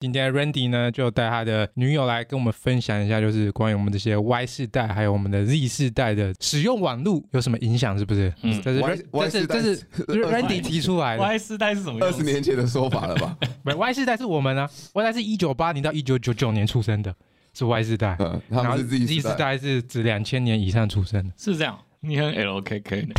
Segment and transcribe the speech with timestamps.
[0.00, 8.32] 今天 Randy 呢，就带他的女友来跟我们分享一下，就是关于我们这些 Y 世代还有我们的 Z 世代的使用网络有什么影响，是不是？
[8.42, 9.76] 嗯，这是 Y, 这是这是
[10.06, 11.22] Randy 提出来的。
[11.24, 11.98] Y 世代是什么？
[12.00, 13.36] 二十年前的说法了吧？
[13.64, 17.12] 不，Y 世代是我们啊，Y 世代是一九八零到一九九九年出生的，
[17.52, 18.16] 是 Y 世代。
[18.20, 21.76] 嗯，他们是 Z 世代，然后 Z 世代是指两千年以上出生的，是这样。
[21.98, 23.14] 你很 LKK 呢？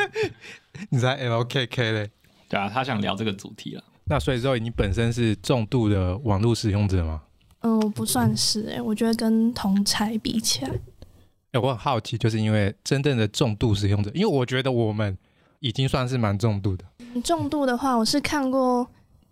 [0.88, 2.10] 你在 LKK 嘞？
[2.48, 3.84] 对啊，他想聊这个主题了。
[4.12, 7.22] 那所以说，你本身是重度的网络使用者吗？
[7.60, 10.78] 嗯，我不算是哎、欸，我觉得跟同侪比起来，哎、
[11.52, 15.16] 欸，我很好奇，就是因为真正的重度使用者，因为我觉得我们
[15.60, 16.84] 已经算是蛮重度的。
[17.24, 18.86] 重度的话，我是看过，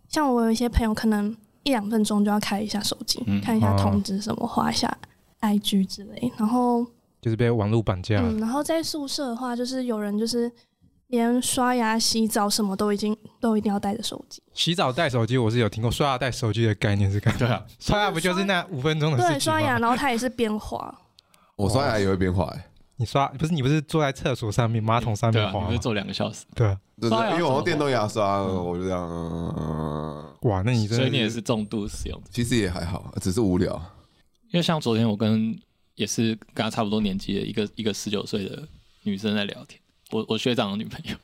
[0.08, 4.96] 像我有一些朋友，可能一两分钟就要开一下手机，嗯、看一下通知什么，滑一下
[5.42, 6.86] IG 之类，然后
[7.20, 8.38] 就是被网络绑架、嗯。
[8.38, 10.50] 然后在宿舍的话，就是有人就是。
[11.10, 14.42] 连刷牙、洗澡什么都已经都一定要带着手机。
[14.54, 15.90] 洗澡带手机，我是有听过。
[15.90, 17.38] 刷牙带手机的概念是干嘛？
[17.38, 19.32] 对啊， 刷牙不就是那五分钟的事情？
[19.34, 20.92] 对，刷牙，然后它也是边滑。
[21.56, 22.64] 我刷牙也会边滑、欸。
[22.96, 25.60] 你刷不是你不是坐在厕所上面、马桶上面滑？
[25.64, 26.44] 你会坐两个小时。
[26.54, 30.36] 对啊，对，因为我用电动牙刷，嗯、我就这样、嗯。
[30.42, 32.22] 哇，那你真的所以你也是重度使用？
[32.30, 33.74] 其实也还好，只是无聊。
[34.52, 35.58] 因为像昨天我跟
[35.94, 38.68] 也是跟他差不多年纪的一个一个十九岁的
[39.02, 39.80] 女生在聊天。
[40.10, 41.16] 我我学长的女朋友，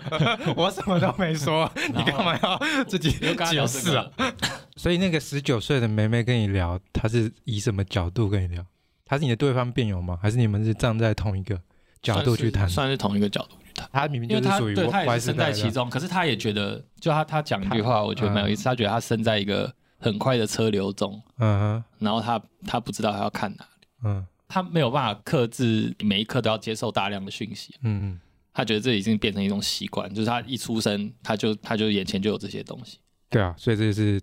[0.56, 4.06] 我什么都没说，你干嘛要自己解释啊？
[4.76, 8.64] 所以那个十九岁的妹妹跟你聊，她是以什么角度跟你聊？
[9.04, 10.18] 她是你的对方辩友吗？
[10.20, 11.58] 还是你们是站在同一个
[12.02, 12.68] 角度去谈？
[12.68, 13.88] 算是同一个角度去谈。
[13.92, 18.64] 她明明就是属于对，她也是身在其中，可是她也觉得，就她她讲一句话，我觉得蛮有意思。
[18.64, 28.20] 她觉得她身在一个很快的车流中，嗯哼，然后她她不知道她要看哪里，嗯，她没有办法克制每一刻都要接受大量的讯息，嗯嗯。
[28.56, 32.98] 他觉得这已经变成一种习惯，就是他一出生，他就他就眼前就有这些东西。
[33.28, 34.18] 对啊，所以这就是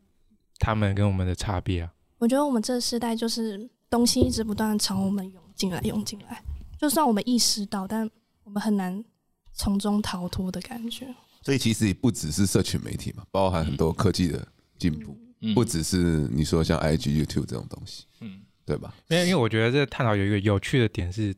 [0.57, 1.93] 他们跟我们的差别啊。
[2.17, 6.43] 我觉得我们这个时代就是东西一直不断的朝我们涌进来，涌进来。
[6.79, 8.09] 就算我们意识到，但
[8.43, 9.05] 我们很难
[9.53, 11.13] 从中逃脱的感觉。
[11.43, 14.47] 所以其实也不只是社群媒体嘛，包含很多科技的
[14.79, 18.95] 进步，嗯、不只是你说像 IG、YouTube 这种东西，嗯，对吧？
[19.09, 21.35] 因为因为我觉得这探讨有一个有趣的点是。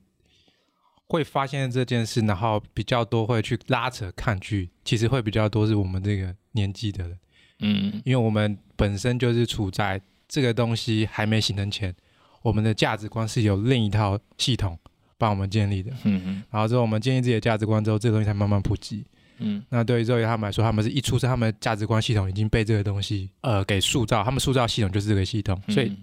[1.08, 7.20] 会发现这件事，然后比较多会去拉扯抗拒，其实会比较多是我们这个年纪的人，
[7.60, 11.96] 嗯，因为我们本身就是处在这个东西还没形成前，
[12.42, 14.78] 我们的价值观是有另一套系统
[15.18, 19.06] 帮我们建立的，嗯嗯，然后之后我们建立自己的价值观之后，这个东西才慢慢普及，
[19.38, 25.96] 嗯，那对于这位他们来说，他们是一出生，他们的价值观系统已经被这个东西呃给塑造，他们塑造系统就是这个系统，所以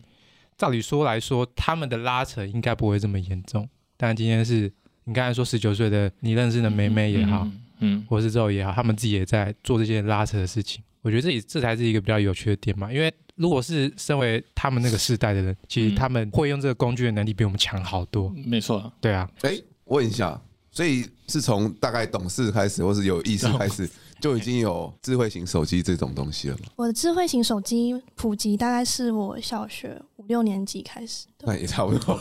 [0.57, 4.73] 照理说来说，他们的拉扯应该不会这么严重，但今天是。
[5.05, 7.43] 你刚才说十九岁的你认识的妹妹也好，
[7.81, 10.83] 嗯，嗯或是之后也好，他们自己也在做这些拉扯的事情。
[11.01, 12.93] 我觉得这里这才是一个比较有趣的点嘛。
[12.93, 18.33] 因为如果是身为他们那个世代的人，其实他们会用这个工具的能力比我们强好多。
[18.47, 19.29] 没错，对啊。
[19.41, 23.91] 哎，问一下，所以是从大概懂事开始，或是有意识开始，
[24.23, 26.63] 就已经有智慧型手机这种东西了吗？
[26.77, 32.17] 我的智慧型手机普及大概是我小学五六年级开始，那也差不多。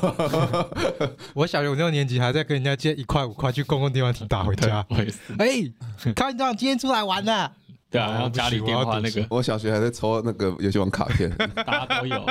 [1.35, 4.83] 我小学五六年级还在跟人家借一块五块去公共电话亭打回家。
[5.37, 5.71] 哎，
[6.15, 7.53] 康队长今天出来玩了。
[7.91, 9.23] 对啊，然后家里电话那个。
[9.29, 12.25] 我小学还在抽那个游戏王卡片， 大家都有。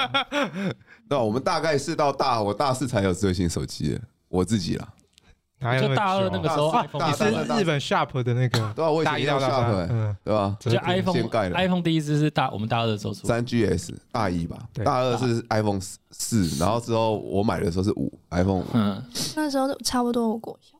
[1.08, 3.96] 对啊，我们大概是到大我大四才有智慧型手机，
[4.28, 4.88] 我自己啦。
[5.78, 6.72] 就大二那个时候，
[7.06, 7.24] 你是
[7.60, 10.56] 日本 Sharp 的那个，对啊，我以前用 Sharp，嗯，对吧？
[10.58, 15.78] 就 iPhone，iPhone 第一支是大我们大二的时候出，三 GS 大一吧，大二是 iPhone
[16.10, 19.04] 四，然后之后我买的时候是五 iPhone 五，嗯，
[19.36, 20.78] 那时候差不多我国小，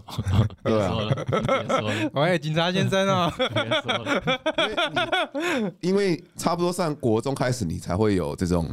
[0.62, 0.94] 对啊，
[2.14, 3.34] 喂，警察先生啊，
[5.82, 8.64] 因为差不多上国中开始，你才会有这种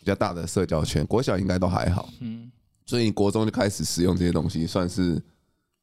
[0.00, 2.50] 比较大的社交圈，国小应该都还好，嗯。
[2.88, 5.22] 所以你国中就开始使用这些东西，算是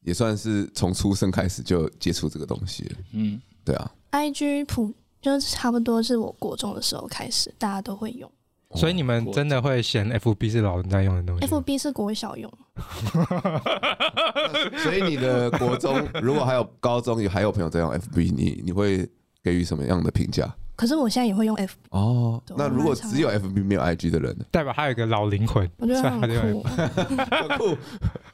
[0.01, 2.95] 也算是从出生开始就接触这个东西了。
[3.13, 3.91] 嗯，对啊。
[4.11, 4.91] IG 普
[5.21, 8.29] 就是差不多是我国中的时候开始，大家都会用。
[8.73, 12.51] 所以你们真的会嫌 FB 是老人在用的东西？FB 是国小用。
[14.83, 19.07] 所以你的国中如果还有高中有还有朋友在用 FB，你你会
[19.43, 20.51] 给予什么样的评价？
[20.75, 26.19] 可是我现在也会用 F 哦，那如果只有 FB 没有 IG 的人，代表他有一个老灵魂，我觉得 很
[26.51, 26.63] 酷。
[26.63, 27.77] 很酷。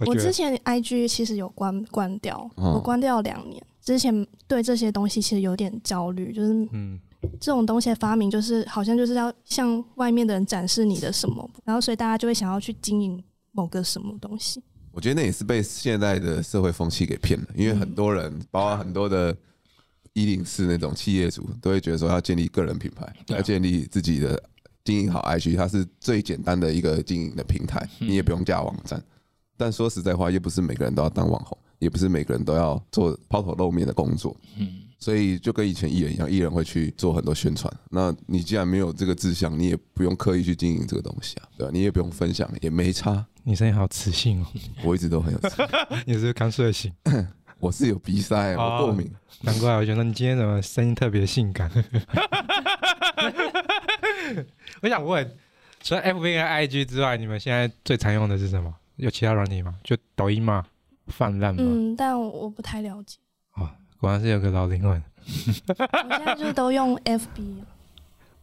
[0.08, 3.62] 我之前 IG 其实有关关掉，我关掉两年。
[3.80, 7.00] 之前对这些东西其实有点焦虑，就是嗯，
[7.40, 14.64] 这种东西的发明就是好像就是要向外面的人展示你的什么，然后所以大家就会想要去经营某个什么东西。
[14.92, 19.36] 我觉得那也是被现在的社会风气给骗了，因为很多人，包括很多的。
[20.14, 24.42] 一零四那种企业主都会觉得说要建立个人品牌，要建立自己的
[24.84, 29.02] 经营好 IG，它是最简单的一个经营的平台，你也不用架网站。
[29.58, 34.36] 但说实在话，又不是每个人都要当网红，也不是每个人都要做抛头露面的工作。
[34.58, 34.82] 嗯。
[34.98, 37.74] 所以就跟以前艺人一样，艺人会去做很多宣传。
[37.90, 41.72] 那你既然没有这个志向，你也不用刻意去经营这个东西啊，对吧？
[41.74, 43.26] 你也不用分享，也没差。
[43.44, 44.46] 你声音好磁性哦，
[44.86, 45.66] 我一直都很有磁性。
[46.06, 46.94] 你是刚睡醒？
[47.62, 49.10] 我是有鼻塞，我过敏。
[49.42, 51.70] 难怪我觉得你今天怎么声音特别性感。
[54.82, 55.38] 我想问，
[55.82, 58.74] 除了 FB 和 IG 之外，你们现在最常用的是什么？
[58.96, 59.76] 有其他软体吗？
[59.84, 60.66] 就抖音吗？
[61.08, 61.62] 泛滥吗？
[61.64, 63.18] 嗯，但我不太了解。
[64.00, 64.92] 果然是有个老灵魂。
[65.24, 67.62] 我现在就都用 FB，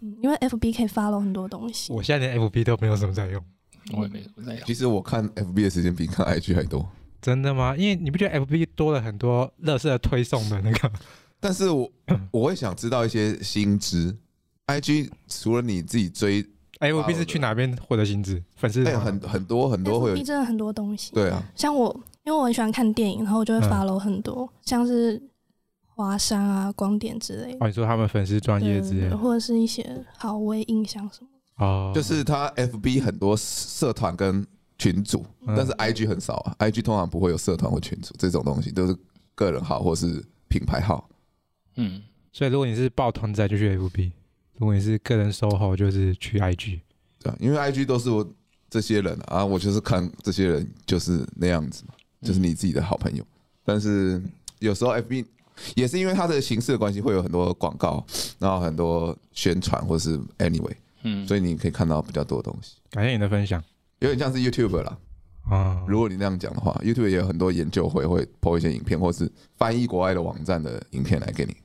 [0.01, 1.93] 嗯，因为 FB 可以 follow 很多东西。
[1.93, 3.45] 我现在连 FB 都没有什么在用，
[3.97, 4.63] 我也没什么在用。
[4.65, 6.89] 其实我看 FB 的时间比看 IG 还多。
[7.21, 7.75] 真的吗？
[7.77, 10.91] 因为你不觉得 FB 多了很多乐色推送的那个？
[11.41, 11.91] 但是我
[12.33, 14.17] 我会想知道一些新知。
[14.67, 16.45] IG 除了你自己追
[16.81, 18.43] ，FB 是去哪边获得新知？
[18.57, 21.13] 粉丝很很多很多会有，FB 真的很多东西。
[21.15, 21.89] 对啊，像我，
[22.25, 25.23] 因为我很喜欢看电影，然后我就会 follow 很多，嗯、像是。
[26.01, 27.59] 华山啊，光点之类的。
[27.59, 29.85] 哦，你说他们粉丝专业之类的，或者是一些
[30.17, 31.29] 好微印象什么。
[31.57, 34.47] 哦，就是他 FB 很多社团跟
[34.79, 36.57] 群组，嗯、但是 IG 很少啊。
[36.61, 38.97] IG 通常不会有社团或群组这种东西，都是
[39.35, 41.09] 个人号或是品牌号。
[41.77, 42.03] 嗯，
[42.33, 44.13] 所以如果你是抱团仔就去 FB，
[44.57, 46.81] 如果你是个人 SOHO 就是去 IG。
[47.21, 48.27] 对啊，因为 IG 都是我
[48.71, 53.23] 这些人啊，我就是看这些人就是那样子嘛，就是你自己的好朋友。
[53.23, 53.29] 嗯、
[53.65, 54.23] 但是
[54.61, 55.27] 有时候 FB。
[55.75, 58.07] 也是因为它的形式的关系，会有很多广告，
[58.39, 60.73] 然后很多宣传，或是 anyway，
[61.03, 62.77] 嗯，所以你可以看到比较多的东西。
[62.93, 63.61] 感谢你的分享，
[64.01, 64.99] 有点像是 YouTube 啦。
[65.49, 71.57] 啊，如果你那样讲的话，YouTube 也有很多研究会会 po 一些影片，或是翻译国外的网站的影片来给你。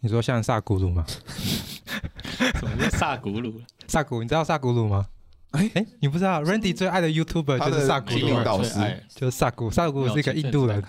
[0.00, 1.04] 你说像萨古鲁吗？
[1.06, 3.60] 什么叫萨古鲁？
[3.86, 5.06] 萨古，你知道萨古鲁吗？
[5.50, 8.78] 哎哎，你不知道？Randy 最爱的 YouTuber 就是萨古鲁导师，
[9.14, 9.70] 就是萨古。
[9.70, 10.82] 萨古是一个印度人，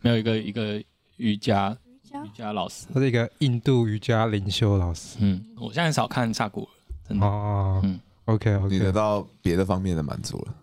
[0.00, 0.82] 没有一个一个。
[1.18, 1.74] 瑜伽
[2.12, 5.16] 瑜伽老师，他是一个印度瑜伽灵修老师。
[5.18, 6.68] 嗯，我现在很少看萨古，
[7.08, 7.26] 真的。
[7.26, 10.54] 哦，嗯，OK OK，你得到别的方面的满足了。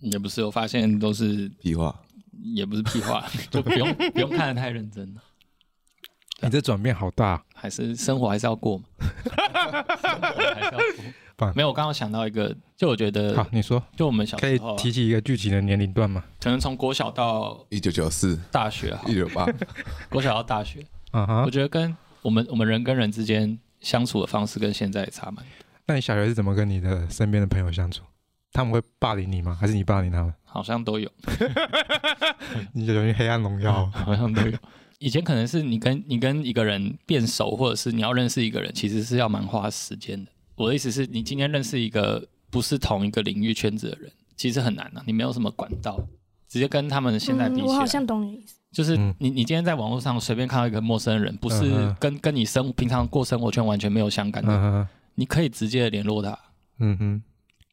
[0.00, 1.98] 也不是，我发现都是屁话，
[2.54, 5.22] 也不是屁话， 就不用不用看得太认真了。
[6.42, 8.84] 你这转变好大，还是生活还是要过嘛？
[10.02, 11.52] 生活还是要过。
[11.54, 16.22] 没有，我刚刚想到一个，就我觉得，好，你说，就我们小时候可以提起一个具体的年龄段吗？
[16.40, 19.46] 可能从国小到一九九四，大学一九八，
[20.10, 25.65] 国小到大学，嗯哼，我觉得跟我们我们人跟人之间相处的方式跟现在也差蛮多。
[25.86, 28.02] 那你小学是怎么跟你的身边的朋友相处？
[28.52, 29.56] 他们会霸凌你吗？
[29.60, 30.32] 还是你霸凌他们？
[30.44, 31.10] 好像都有，
[32.72, 34.52] 你就等于黑暗荣耀， 好像都有。
[34.98, 40.30] 以前可能是你跟你跟一个人变熟，或者是你要认识一个人，其实是要蛮花时间的。
[40.54, 45.02] 我的意思是你今天认识一个不是同一个领域圈子的人，其实很难啊。
[45.06, 46.00] 你没有什么管道，
[46.48, 48.54] 直接跟他们现在比起来，嗯、我好像懂你意思。
[48.72, 56.38] 就是你你今天在网络上随便看到一个陌生人，不是跟跟你生平常过生活圈完全没有相干的，你可以直接联络他。
[56.78, 57.22] 嗯哼，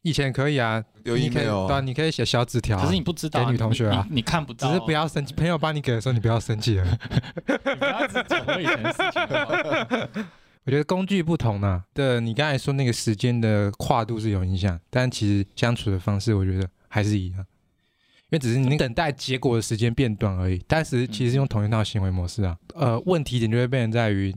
[0.02, 5.34] 以前可以啊，有 email，对，你可以写小纸条，可是你不知道、啊、给女同学啊，你，你，你看不到，只是不要生气。
[5.34, 7.00] 朋友帮你给的时候，你不要生气了。
[7.46, 10.26] 你不要只讲我以前的事情。
[10.66, 17.46] 我觉得工具不同呢、啊，对，你刚才说那个时间的跨度是有影响，但其实相处的方式，我觉得还是一样，因
[18.30, 20.64] 为只是你等待结果的时间变短而已。
[20.66, 24.34] 但是其实用同一套行为模式啊，呃，问题点就会变成在于，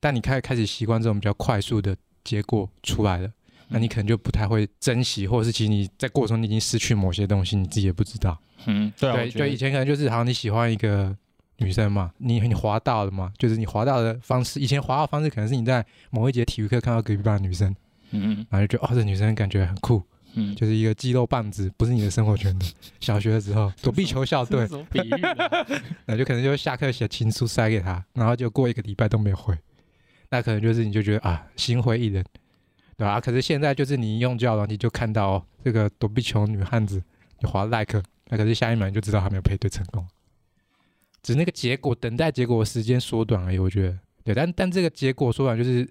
[0.00, 3.30] 当你开开始习惯这种比较快速的结果出来了，
[3.68, 8.36] 那你可能就不太会珍惜，或者是其实你在过程中你已经失去某些东西，你自己也不知道。
[8.66, 11.16] 嗯，对、啊，对，就以前可能就是好像你喜欢一个。
[11.58, 13.32] 女生嘛，你你滑到了嘛？
[13.38, 17.72] 就是你滑到的方式，以前滑到的方式可能是你在某一节体育课看到隔壁班的女生，
[18.10, 20.02] 嗯，然后就觉得哦，这女生感觉很酷，
[20.34, 22.66] 嗯，就是一个肌肉棒子，不是你的生活圈的。
[22.98, 25.12] 小学的时候，躲避球校队，比喻，
[26.06, 29.56] 那就可能就下课写情书塞给她，然后就过一个礼拜都没有回，
[30.30, 32.24] 那可能就是你就觉得啊，心灰意冷，
[32.96, 33.12] 对吧？
[33.12, 37.02] 啊，可是现在就是你一用交友软体就看到哦，这个躲避球女汉子，
[37.40, 40.06] 你滑 like，那可是下一秒你就知道他没有配对成功。
[41.22, 43.58] 只是那个结果，等待结果的时间缩短而已。
[43.58, 45.88] 我觉得，对，但但这个结果缩短，就是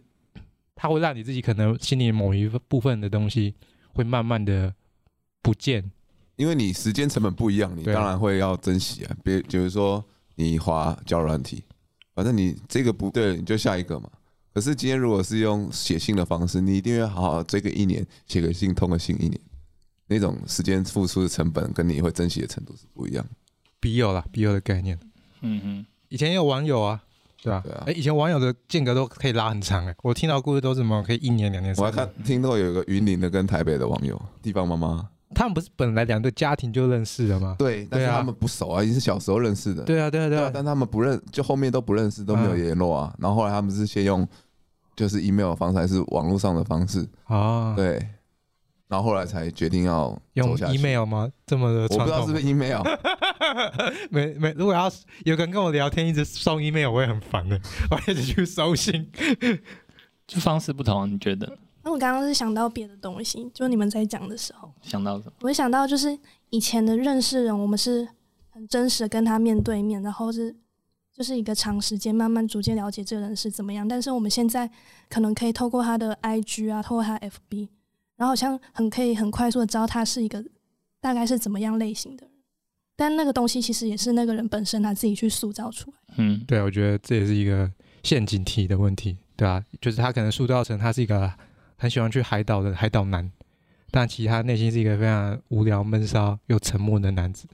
[0.76, 3.56] 它会让你自己可能心里某一部分的东西
[3.94, 4.74] 会慢慢的
[5.42, 5.92] 不见，
[6.36, 9.16] 因为你时间成本不一样，你当然会要珍惜啊。
[9.24, 10.04] 别，就是说
[10.36, 11.64] 你滑交友软体，
[12.14, 14.10] 反正你这个不对，你就下一个嘛。
[14.54, 19.40] 可是今天如果是用写信的方式，你一定要好好追个一年，写个信，通个信一年，
[20.08, 23.26] 那种时间付出的成本跟你会珍惜的程度是不一样。
[23.80, 25.00] 笔友啦，笔友的概念。
[25.42, 27.02] 嗯哼，以前也有网友啊，
[27.42, 27.84] 对啊，对啊。
[27.88, 31.74] 哎，以前网友的间隔都可以拉很长哎，我听到故事都是什么可以一年两年。
[31.78, 37.56] 我还看听到有一个云林的跟台北的网友，地方妈妈，他们不是本来两个家庭就认识了吗？
[37.58, 39.84] 对，但是他们不熟啊，已经是小时候认识的。
[39.84, 40.52] 对啊，对啊，对啊。
[40.54, 43.14] 但他们不认，就后面都不认识，都没有联络啊。
[43.20, 44.26] 然后后来他们是先用，
[44.96, 47.76] 就是 email 的方式还是网络上的方式啊？
[47.76, 48.06] 对。
[48.90, 51.28] 然后后来才决定要用 email 吗？
[51.48, 52.84] 这么的，我不知道是不是 email。
[54.12, 54.92] 没没，如果要
[55.26, 57.60] 有个人跟我聊天，一直送 email，我也很烦的。
[57.90, 59.10] 我一直去收信，
[60.28, 61.58] 就方式不同，你觉得？
[61.82, 65.34] 那我刚刚是想到别的东西，就你们在讲的时候想到什么？
[65.42, 66.16] 我想到就是
[66.52, 68.08] 以前的认识人，我们是
[68.52, 70.56] 很真实的跟他面对面，然后是
[71.14, 73.88] 就是一个长时间慢慢逐渐了解这个人是怎么样。
[73.88, 74.70] 但是我们现在
[75.10, 77.70] 可能可以透过他的 IG 啊，透过他 FB。
[78.16, 80.42] 然后好像很可以很快速的知道他是一个
[81.02, 82.36] 大概是怎么样类型的人，
[82.96, 85.98] 但那个东西其实也是那个人本身他自己去塑造出来。
[86.18, 87.70] 嗯，对，我觉得这也是一个
[88.04, 91.30] 陷阱题的问题，对啊，就是他可能塑造成他是一个
[91.76, 93.30] 很喜欢去海岛的海岛男，
[93.90, 97.48] 但其实他内心是一个非常无聊闷骚又沉默的男子。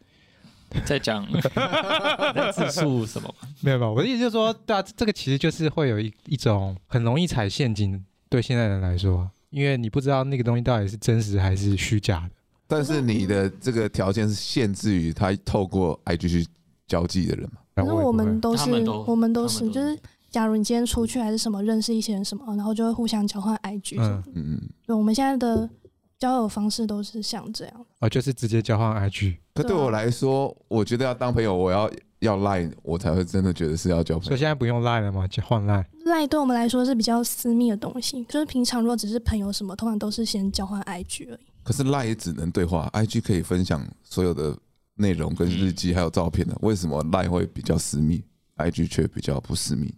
[0.85, 1.25] 在讲
[2.53, 3.33] 自述什么？
[3.61, 9.29] 没有没有，我的意思就是说，对啊，这个其实就是会有一一种很容易踩陷阱，对现在人来说。
[9.49, 12.35] 因为你不知道那个东西到底是真实还是虚假的，
[12.67, 16.47] 但是你的这个条件是限制于他透过 IG 去
[16.87, 17.59] 交际的人嘛？
[17.73, 18.69] 反正我们都是，
[19.07, 19.97] 我们都是，就是
[20.29, 24.23] 假如你今天出去还是什么，认识一些人什么，然后就会互相交换 IG 什么。
[24.35, 24.69] 嗯嗯。
[24.85, 25.67] 对，我们现在的
[26.19, 27.85] 交友方式都是像这样。
[27.99, 29.37] 啊，就是直接交换 IG。
[29.55, 31.89] 可对我来说，我觉得要当朋友，我要。
[32.19, 35.25] 要赖我才会真的觉得是要交朋友，所以现在不用赖了吗？
[35.25, 35.87] 就换赖。
[36.03, 41.39] 赖对我们来说是比较私密的东西，就是平常如果只是朋友什么，通常都是先交换 IG 而已。
[41.63, 44.53] 可是赖也只能对话，IG 可以分享所有的
[44.95, 48.21] 内容跟日记还有照片的，为什么赖会比较私密
[48.57, 49.95] ，IG 却比较不私密？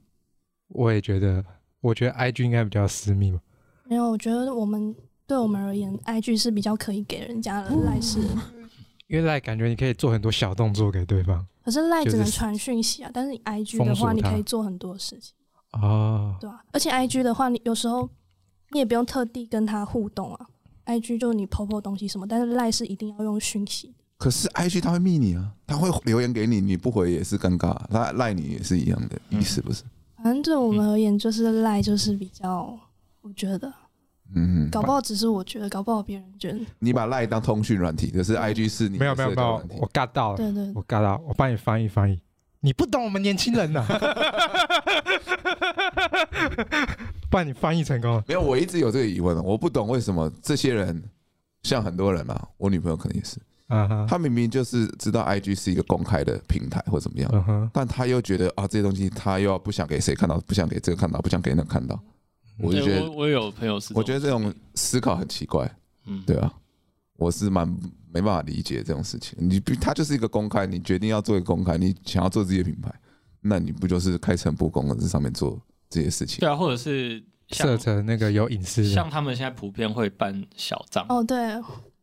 [0.67, 1.43] 我也觉得，
[1.79, 3.39] 我觉得 IG 应该比较私密吧。
[3.85, 4.95] 没有，我觉得我们
[5.31, 8.19] 对我们而言，IG 是比较可以给人家的赖是。
[9.07, 11.47] 因为赖感觉你可以做很多小动作给对方。
[11.63, 15.33] 可是赖只能传讯息啊，但是你 IG 的话，你可以做很多事情
[15.71, 18.09] 哦，对啊，而且 IG 的话，你有时候
[18.71, 20.47] 你也不用特地跟他互动啊
[20.87, 23.95] ，IG 就是你 po po 东西什么，但是赖是一定要用讯息。
[24.17, 29.83] 可是 IG 他会密你啊，他会留言给你，你不回也是尴尬，他赖你也是一样的意思，不是？
[30.21, 32.77] 反正对我们而言，就是赖就是比较，
[33.21, 33.71] 我觉得。
[34.35, 36.59] 嗯，搞不好只是我觉得，搞不好别人觉得。
[36.79, 42.19] 你把 LINE 当通讯软体，可是 IG 是你没有没有没有，我 get 到了，对对，我 get 到，我帮你翻译翻译。
[42.63, 43.83] 你不懂我们年轻人呐，
[47.29, 48.23] 帮你翻译成功了。
[48.27, 51.03] 没有，我一直有这个疑问，我不懂为什么这些人，
[51.63, 53.37] 像很多人啊，我女朋友可能也是，
[54.07, 61.99] 她明明就是知道 IG 是一个公开的平台或怎么样，但她又觉得啊，这些东西她又要不想给谁看到，不想给这个看到，不想给那个看到。
[62.59, 65.69] 我就觉得，我有朋友是，我觉得这种思考很奇怪，
[66.05, 66.53] 嗯，对啊，
[67.17, 67.67] 我是蛮
[68.13, 69.37] 没办法理解这种事情。
[69.39, 72.93] 你不，他就是一个公开，你决定要做一个公开，你想要做自己的品牌，
[73.41, 76.39] 那你不就是开诚布公的在上面做这些事情？
[76.39, 81.05] 对啊，或者是设成那个有隐私，像他们现在普遍会办小账。
[81.09, 81.55] 哦，对，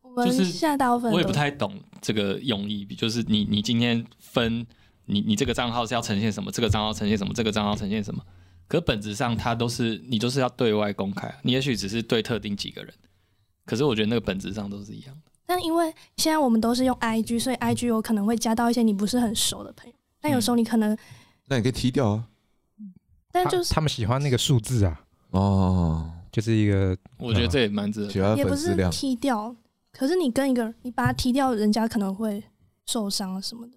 [0.03, 4.67] 我们现在大部分我也不太懂这个用意，就是你你今天分
[5.05, 8.23] 你你这个账号是要呈现什么，这个账号呈现什么，这个账号呈现什么。
[8.69, 12.95] 可本质上，它都是你就是要对外公开，你也许只是对特定几个人，
[13.65, 15.33] 可是我觉得那个本质上都是一样的。
[15.47, 15.87] 但因为
[16.19, 19.95] 现在我们都是用 IG，所以 IG 有可能会加到一些你不是很熟的朋友。
[20.21, 20.99] 但有时候你可能，嗯、
[21.47, 22.29] 那你可以踢掉啊。
[23.33, 29.57] 但就是他，他们喜欢那个数字啊，哦，就是一个，我觉得这也蛮值得，也不是踢掉。
[29.93, 32.45] 可是你跟一个你把他踢掉，人家可能会
[32.85, 33.73] 受伤什么的。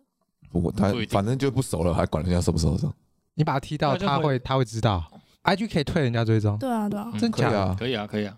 [0.51, 2.93] 不过他反正就不熟了，还管人家受不受伤？
[3.35, 5.03] 你把他踢到，他会他会知道。
[5.43, 7.75] IG 可以退人家追踪，对啊对啊，真假的？
[7.75, 8.37] 可以啊可以啊，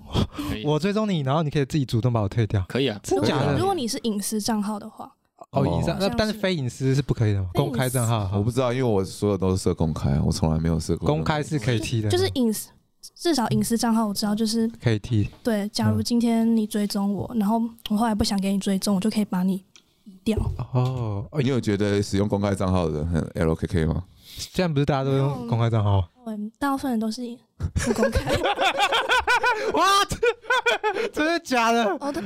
[0.64, 3.56] 我追踪你，然后你可以自己主动把我退掉，可以啊，真假的？
[3.58, 5.10] 如果你是隐私账号的话，
[5.52, 7.48] 哦隐私，那但是非隐私是不可以的吗？
[7.54, 11.06] 公开账号我不知道，因为我所有都是设公开，我从来没有设过。
[11.06, 12.68] 公开是可以踢的，就是隐私，
[13.14, 15.26] 至少隐私账号我知道就是可以踢。
[15.42, 19.64] 对，假如今天你追踪我，然后我后来不想给你追踪，我就可以把你
[20.04, 20.38] 移掉。
[20.74, 24.04] 哦，你有觉得使用公开账号的人很 LKK 吗？
[24.36, 26.08] 现在不是大家都用公开账号？
[26.26, 27.22] 嗯，大部分人都是
[27.74, 28.32] 不公开。
[29.72, 29.86] 哇，
[31.12, 31.84] 真的假的？
[32.00, 32.22] 哦，对，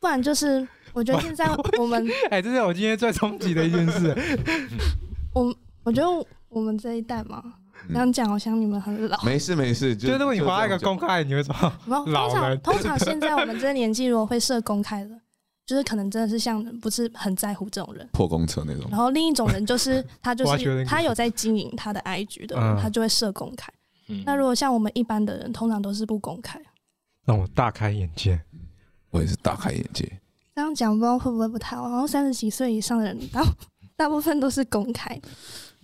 [0.00, 4.16] 不然就是我觉得现在我们， 哎，这是我今天最冲击的一件事。
[5.34, 7.42] 我我觉得我们这一代嘛，
[7.88, 9.20] 这样讲好像你们很老。
[9.22, 11.54] 没事没事，就如果你发一个公开，你会说
[11.86, 12.60] 老人。
[12.60, 15.10] 通常通常现在我们这个年纪，如果会设公开的，
[15.68, 18.86] 就是可能真的是像不是很在乎这种人，破公车那种。
[18.90, 23.70] 然后另一种人就是 他就是他有在经营他的 IG 的，他就会设公开。
[24.24, 26.58] 那如果像我们一般的人，通常都是不公开。
[27.26, 28.40] 让我大开眼界，
[29.10, 30.10] 我也是大开眼界。
[30.54, 31.86] 这样讲不知道会不会不太好？
[31.86, 33.44] 好像三十几岁以上的人，大
[33.94, 35.20] 大部分都是公开。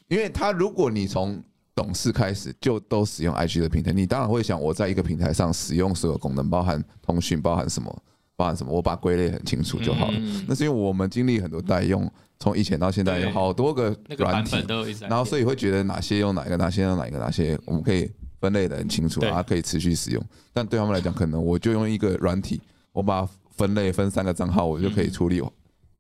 [0.09, 1.39] 因为他如果你从
[1.75, 8.03] 懂事开始就都使用 IG 的平台，你当然会想我在一个平台上使用所有功能，包含通讯，包含什么。
[8.37, 8.73] 包含什么？
[8.73, 10.19] 我把归类很清楚就好了。
[10.49, 12.11] 那是因为我们经历很多代用，
[12.41, 14.57] 从以前到现在有好多个软体，
[15.03, 18.11] 然后所以会觉得哪些用哪一个，哪些用哪一个，哪些我们可以
[18.41, 20.23] 分类的很清楚，然后可以持续使用。
[20.53, 22.61] 但对他们来讲，可能我就用一个软体，
[22.93, 25.41] 我把它分类分三个账号，我就可以处理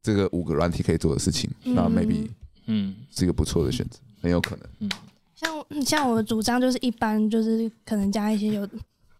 [0.02, 1.48] 这个五个软体可以做的事情。
[1.62, 2.28] 那 maybe
[2.66, 4.66] 嗯是一个不错的选择，很有可能。
[4.80, 4.90] 嗯，
[5.36, 8.68] 像像我的主张就是一般就是可能加一些有，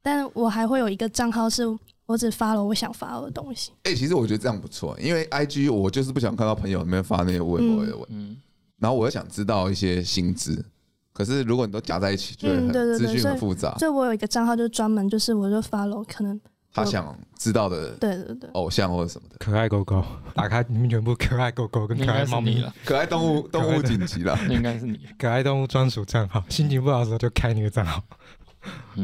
[0.02, 1.62] 但我还会有一个账号是。
[2.06, 3.72] 我只发了我想发的东西。
[3.84, 8.36] 哎，其实我觉得这样不错，因为 IG 我就是不想看到朋友里面发那些微博的文，嗯，
[8.78, 10.64] 然后我又想知道一些薪资。
[11.12, 13.74] 可是如果你都夹在一起，就会很资讯很复杂。
[13.78, 16.40] 所以我有一个账号，就是专门就是我就发了可能
[16.72, 28.02] 他想知道的，对对对，偶像或者什么的，可爱狗狗，打开你们全部可爱狗狗跟可爱猫咪了，可爱动物动物紧急了，应该是你，可爱动物专属账号，心情不好的时候就开那个账号。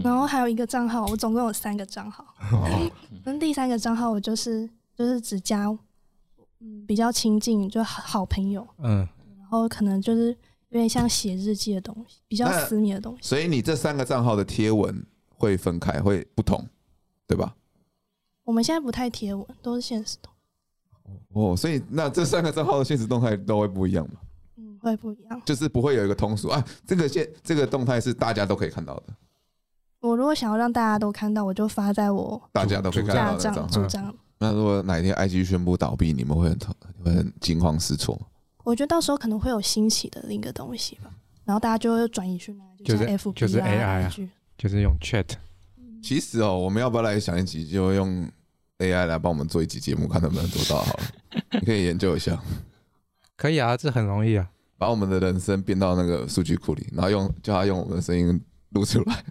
[0.02, 2.25] 然后还有一个账号，我总共有三个账号。
[3.25, 5.67] 那第三个账号我就是就是只加，
[6.61, 8.67] 嗯，比较亲近就好好朋友。
[8.79, 9.07] 嗯，
[9.38, 10.29] 然后可能就是
[10.71, 13.29] 有点像写日记的东西，比较私密的东西。
[13.29, 16.64] 所以你这三个账号的贴文会分开，会不同，
[17.26, 17.55] 对吧？
[18.45, 20.33] 我们现在不太贴文，都是现实动。
[21.33, 24.21] 哦，所以那这三个账号的现实动态都会不一样吗？
[24.57, 29.05] 嗯，会不一样，就是不会有一个通俗啊，这个现这个动态是大家都可以看到的。
[30.01, 34.15] 我如果想要让大家都看到，我就发在我大家都可以看到的主张。
[34.39, 36.59] 那如果哪一天 IG 宣布倒闭，你们会很
[37.05, 38.19] 会很惊慌失措？
[38.65, 41.11] 我觉得到时候可能会有新起的另一个东西吧，
[41.45, 42.65] 然后大家就会转移去哪？
[42.85, 44.13] 就是 FB 就是 AI 啊，
[44.57, 45.27] 就是用 Chat。
[46.03, 48.27] 其实哦，我们要不要来想一集，就用
[48.79, 51.03] AI 来帮我们做一集节目，看能不能做到好了？
[51.53, 52.41] 你可以研究一下。
[53.37, 59.25] 可以啊，这很容易啊，把我们的人声变到那个数据库里，然后用叫他用我们的声音录出来。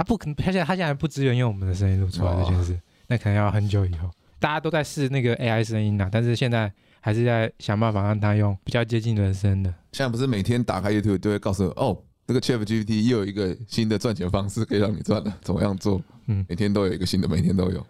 [0.00, 4.08] 他不可能，他现在他现在不支援用我们的声音录出来这件事，那可能要很久以后。
[4.38, 9.68] 大家都在试那个 AI 声音呐，但是现在还是在想办法让他用比较接近人声的。
[9.92, 16.00] 现在不是每天打开 YouTube 都会告诉我，哦，这个 ChatGPT 又有一个新的赚钱方式可以让你赚了，怎么样做？
[16.28, 17.86] 嗯，每天都有一个新的，每天都有。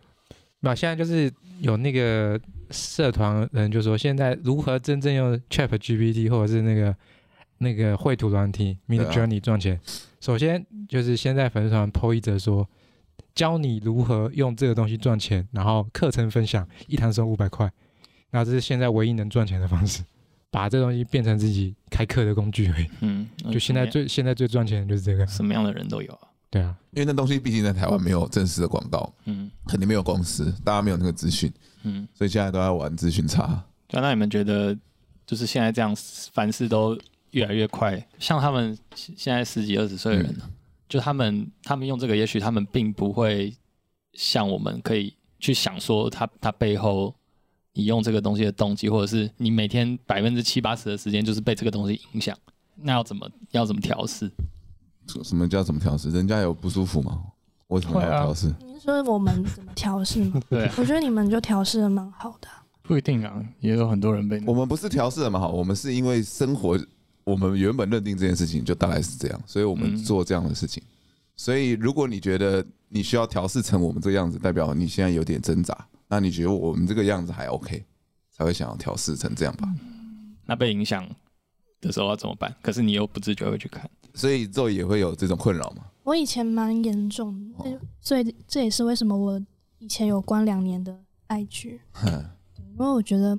[0.58, 2.36] 那现在就是有那个
[2.72, 6.92] 社团人就说，现在如何真正用 ChatGPT 或者是那个
[7.62, 9.78] 那个绘图软体 Midjourney 赚钱。
[10.18, 12.66] 首先就是先在粉丝团 po 一则说，
[13.34, 17.70] 教你如何用这个东西赚钱，然后课程分享一堂收五百块，
[18.30, 20.02] 那这是现在唯一能赚钱的方式，
[20.50, 22.86] 把这东西变成自己开课的工具而已。
[23.00, 26.28] 嗯，就现在最现在最赚钱的就是这个，什么样的人都有啊。
[26.48, 31.52] 对啊，因为那东西毕竟在台湾没有正式的广告，嗯，肯定没有公司，大家没有那个资讯，
[31.84, 33.62] 嗯，所以现在都在玩资讯差。
[33.92, 34.76] 那你们觉得，
[35.24, 35.94] 就是现在这样
[36.32, 36.98] 凡事都？
[37.32, 40.50] 越来越快，像他们现在十几二十岁的人，嗯、
[40.88, 43.54] 就他们他们用这个，也许他们并不会
[44.14, 47.14] 像我们可以去想说他他背后
[47.72, 52.36] 你用这个东西的动机，或者是你每天百分之七八十的时间就是被这个东西影响，
[52.76, 54.30] 那要怎么要怎么调试？
[55.24, 56.10] 什么叫怎么调试？
[56.10, 57.22] 人家有不舒服吗？
[57.68, 58.52] 为什么要调适？
[58.66, 60.40] 你是说我们怎么调试吗？
[60.50, 62.48] 对，我觉得你们就调试的蛮好的。
[62.82, 64.42] 不一定啊，也有很多人被。
[64.44, 66.76] 我们不是调试的蛮好，我们是因为生活。
[67.30, 70.82] 我们原本认定这件事情就大概是这样，所以我们做这样的事情。
[71.36, 77.84] 所以如果你觉得你需要调试成我们这个样子，代表你现在有点挣扎，那你觉得我们这个样子还 OK，
[78.30, 79.68] 才会想要调试成这样吧？
[80.44, 81.08] 那被影响
[81.80, 82.54] 的时候要怎么办？
[82.60, 85.84] 可是你又不自觉会去看，所以之后也会有这种困扰吗？
[86.02, 89.40] 我以前蛮严重的，所以这也是为什么我
[89.78, 91.78] 以前有关两年的 IG，
[92.76, 93.38] 因为我觉得，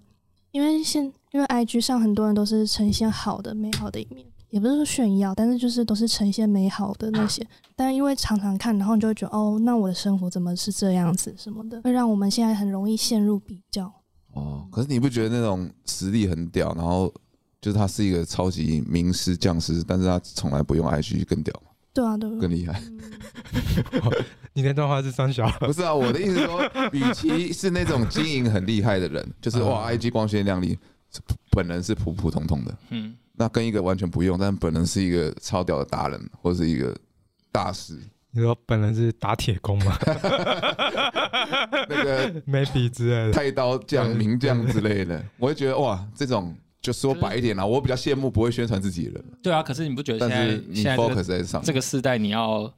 [0.52, 7.46] 因为现因为 IG 上很多人都是呈现好的、美好的一面，也不是说炫耀，但是就是都是呈现美好的那些。
[7.76, 13.92] 但因为常常看，然后你就会觉得，哦，那我的生活怎么是这样子什么的，会让我们现在很容易陷入比较。
[14.34, 17.14] 哦，可是你不觉得那种实力很屌，然后
[17.62, 21.72] 就是他是一个超级名师匠师，但是他从来不用 IG 更屌吗？
[21.94, 22.82] 对啊，对，更厉害。
[24.54, 25.50] 你那段话是三小？
[25.60, 30.78] 不是啊，我的意思是说， 与其是那种经营很厉害的人，就是哇，IG 光鲜亮丽。
[31.52, 36.96] 本人是普普通通的，嗯，那跟一个完全不用，但本人是一个超屌的达人或者是一个
[37.52, 38.00] 大师，
[38.32, 39.98] 你说本人是打铁工吗？
[41.90, 49.24] 那个 maybe 之类的，太刀匠、名匠之类的， 我会觉得哇，这种就说白一点啦，我比较羡慕不会宣传自己的人。
[49.44, 52.74] 对啊，可是你不觉得现在你 focus 在上这个时代，你要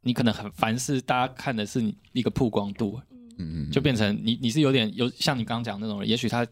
[0.00, 3.00] 你可能很凡事大家看的是你一个曝光度，
[3.38, 6.46] 嗯嗯，就变成你你是有点有像你刚刚讲那种人，也许他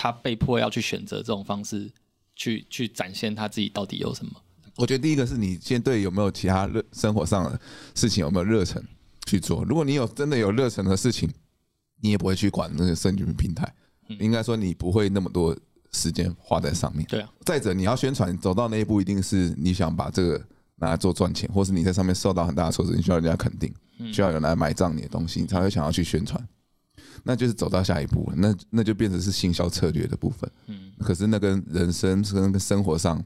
[0.00, 1.90] 他被迫要去选择这种方式
[2.36, 4.30] 去去展现他自己到底有什么。
[4.76, 7.60] 我觉得第一个是你先对有没有其他热生活上的
[7.96, 8.80] 事情有没有热忱
[9.26, 9.64] 去做。
[9.64, 11.28] 如果你有真的有热忱的事情，
[12.00, 13.74] 你也不会去管那个社群平台。
[14.20, 15.54] 应该说你不会那么多
[15.90, 17.04] 时间花在上面。
[17.06, 17.28] 对啊。
[17.44, 20.40] 再者，你要宣传走到那一步，一定是你想把这个
[20.76, 23.74] 拿来做赚钱，或是你在上面受到很大的挫折，你需要人家肯定，
[24.12, 26.40] 需要有人来买账你的东西，你才会想要去宣传。
[27.24, 28.36] 那就是走到下一步了。
[28.36, 30.50] 那那就变成是行销策略的部分。
[30.66, 30.92] 嗯。
[31.00, 33.22] 可是那跟人生跟生活上。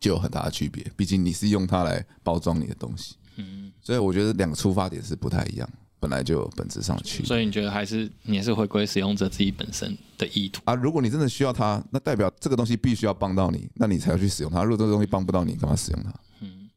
[0.00, 7.26] 就有很大的区别，毕竟你是用它来包装你的东西，嗯，所以我觉得两个出发点是不太一样，本来就有本质上的区别。
[7.26, 10.74] 所以你觉得还是你还是回归使用者自己本身的意图啊？
[10.74, 14.64] 如果你真的需要它，那代表这个东西必须要帮到你，那你才要去使用它。
[14.64, 16.14] 如果这个东西帮不到你，干嘛使用它？
[16.40, 16.70] 嗯，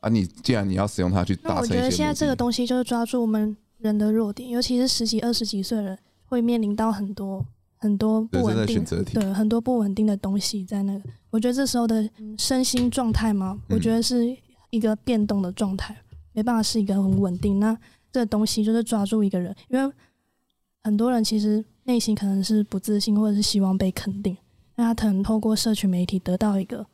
[0.00, 7.44] 啊，你既然你要使用它去达成，我觉得现在这个东西就是抓住我们人的弱点，尤其是十几、二十几岁人会面临到很多。
[7.82, 14.24] 很多不稳定，对，很多不稳定的东西在那个，我觉得这时候的身心状态嘛，我觉得是
[14.70, 16.00] 一个变动的状态，
[16.32, 17.58] 没办法是一个很稳定。
[17.58, 17.76] 那
[18.12, 19.92] 这个东西就是抓住一个人，因为
[20.84, 24.36] 很多人其实内心可能是不自信，或者是希望被肯定，
[24.76, 26.86] 那他可能透过社群媒体得到一个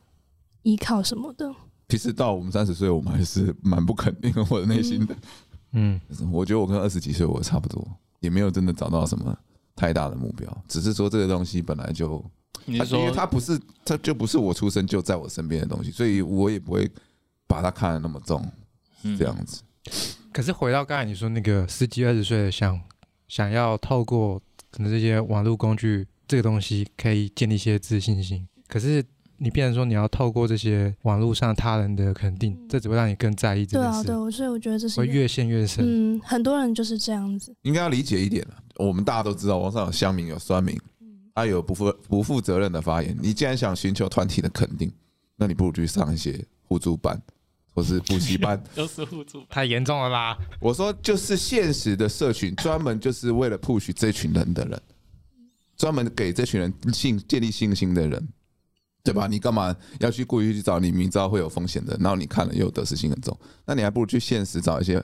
[0.63, 1.53] 依靠什么的。
[1.89, 5.13] 其实到我们三十岁，我们还是蛮不肯定我的内心的。
[5.13, 5.17] 嗯，
[6.31, 7.87] 我觉得我跟二十几岁我差不多，
[8.19, 9.37] 也没有真的找到什么。
[9.75, 12.21] 太大的目标，只是说这个东西本来就，
[12.65, 16.91] 因为它不是，它就不是我出生就在我身边的东西，所以我也不会
[17.47, 18.45] 把它看得那么重，
[19.17, 19.61] 这样子。
[20.33, 22.77] 可是回到刚才你说那个十几二十岁的想
[23.29, 24.37] 想要透过
[24.69, 29.01] 可能这些网络工具这个东西可以建立一些自信心，可是。
[29.39, 34.03] 你变成说你要透过这些网络上他人的肯定，这只会让你更在意这件事。
[34.03, 35.83] 对啊，对，所以我觉得这是会越陷越深。
[35.85, 37.55] 嗯，很多人就是这样子。
[37.61, 40.77] 应该要理解一点了，我们大家都知道，网上有乡民有酸民，
[41.33, 43.17] 他有不负不负责任的发言。
[43.21, 44.91] 你既然想寻求团体的肯定，
[45.37, 47.17] 那你不如去上一些互助班，
[47.73, 48.61] 或是补习班。
[48.75, 50.37] 都是互助，太严重了吧？
[50.59, 54.81] 我说就是现实的社群，专门就是为了 push 这群人的人，
[55.77, 58.27] 专门给这群人信建立信心的人。
[59.01, 59.27] 对吧？
[59.27, 63.35] 你干嘛要去故意去找你明知道会有风险的，然后你看了又得失心很重，
[63.65, 65.03] 那你还不如去现实找一些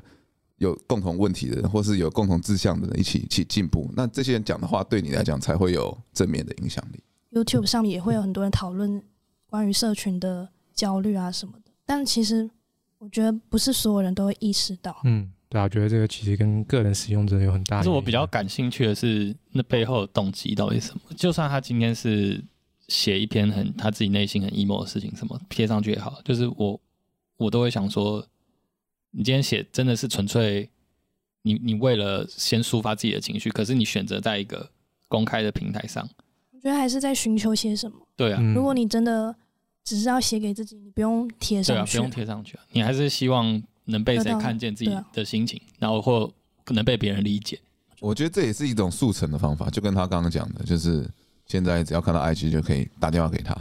[0.58, 3.90] 有共同问题的人，或是有共同志向的人一起一起进步。
[3.96, 7.02] 那这些人讲的话对你来讲才会有正面的影响力。
[7.32, 9.02] YouTube 上面也会有很多人讨论
[9.48, 12.50] 关于社群的焦虑啊什么的，但其实
[12.98, 14.96] 我觉得不是所有人都会意识到。
[15.06, 17.78] 嗯，对啊，我觉得这个其实跟个人使用者有很大。
[17.78, 21.02] 但是我比较感兴趣的是那背后的动机到底是什么？
[21.16, 22.44] 就算他今天是。
[22.88, 26.80] 写一篇很他自己内心很 emo 的事情，什么贴上去也好，就是我
[27.38, 28.26] 我都会想说，
[29.12, 30.70] 你今天写真的是纯粹
[31.42, 34.70] 你你为了先抒发自己的情绪，可是你选择在一个
[35.08, 36.08] 公开的平台上，
[36.52, 37.98] 我觉得还是在寻求些什么。
[38.16, 39.36] 对啊，如果你真的
[39.84, 46.32] 只是要写给自己，你不用贴上去，对啊，不用贴上去啊，你还是希望能被谁看见自己的心情，然后或
[46.64, 47.60] 可能被别人理解。
[48.00, 51.10] 我觉得这也是一种速成的方法，就跟他刚刚讲的，就是。
[51.48, 53.56] 现在只要看到 IG 就可以打电话给他，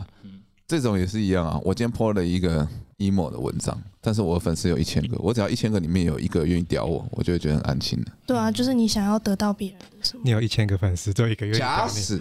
[0.67, 1.61] 这种也是一样啊。
[1.63, 2.67] 我今天 po 了一个
[2.99, 8.07] emo 的文章，但是我的粉丝有一千个，我只要一千个里面有一个愿意屌我，我就会觉得很安心了。
[8.27, 10.23] 对啊，就是你想要得到别人的什么？
[10.25, 11.93] 你有一千个粉丝，就一个愿意屌你。
[11.93, 12.21] 假使，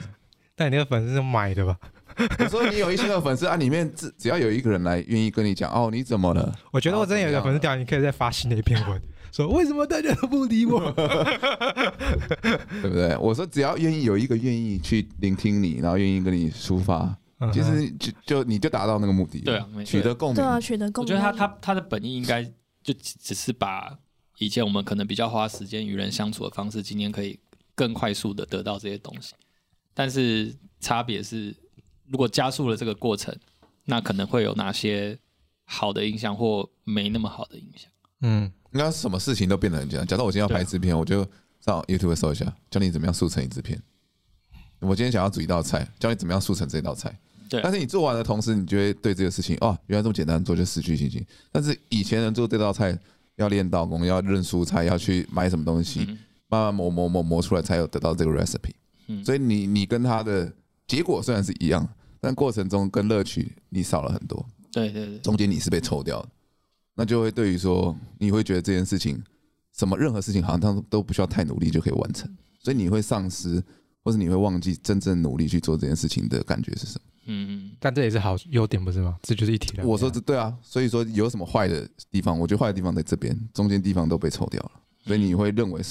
[0.56, 1.78] 但你那个粉丝是买的吧？
[2.40, 6.54] 我说你有一千个粉丝啊，里面只只要有一个人来愿意跟你讲哦，你怎么了？
[6.72, 9.02] 我觉得我真的有一个粉丝屌，你可以再发新的一篇文。
[9.34, 10.92] 说为什么大家都不理我？
[10.94, 13.18] 对不对？
[13.18, 17.18] 我说只要愿意有一个愿意去聆听你，然后愿意跟你抒发，
[17.52, 19.40] 其实就就你就达到那个目的。
[19.40, 20.36] 对啊，取得共鸣。
[20.36, 21.16] 对啊，取得共鸣。
[21.16, 22.44] 我觉得他他他的本意应该
[22.84, 23.98] 就只是把
[24.38, 27.40] 以前我们可能比较花时间与人相处的方式，今天可以
[27.74, 29.34] 更快速的得到这些东西。
[29.96, 31.56] 但是差别是，
[32.08, 33.36] 如果加速了这个过程，
[33.86, 35.18] 那可能会有哪些
[35.66, 37.90] 好的影响或没那么好的影响？
[38.22, 38.52] 嗯。
[38.74, 40.06] 应该什么事情都变得很简单。
[40.06, 41.26] 假设我今天要拍制片，我就
[41.60, 43.82] 上 YouTube 搜一下，教你怎么样速成一支片。
[44.80, 47.18] 我今天想要煮一道菜，教你怎么样速成这道菜。
[47.48, 47.62] 对。
[47.62, 51.26] 但是你做完的同时，你就会对这个事情哦，原来这么简单做就失去信心。
[51.52, 52.98] 但是以前人做这道菜
[53.38, 56.06] 要练刀工，要认蔬菜，要去买什么东西，
[56.50, 58.74] 慢慢磨磨磨磨出来，才有得到这个 recipe。
[59.24, 60.52] 所以你你跟他的
[60.88, 61.88] 结果虽然是一样，
[62.20, 64.46] 但过程中跟乐趣你少了很多。
[64.72, 65.20] 对对对。
[65.20, 66.30] 中间你是被抽掉的。
[66.96, 69.22] 那就会对于说，你会觉得这件事情，
[69.76, 72.30] 什么任何事情好像都都不需要太努力就可以完成，
[72.60, 73.64] 所以你会丧失，
[74.04, 77.06] 或者你会忘记真正努力去做这件事情的感觉是什么？
[77.26, 79.18] 嗯，但这也是好优点不是吗？
[79.24, 79.88] 这就是一体两。
[79.88, 82.38] 我说这对啊，所以说有什么坏的地方？
[82.38, 84.72] 我觉得坏的地方在这边，中间地方都被抽掉了，
[85.06, 85.82] 所以你会认为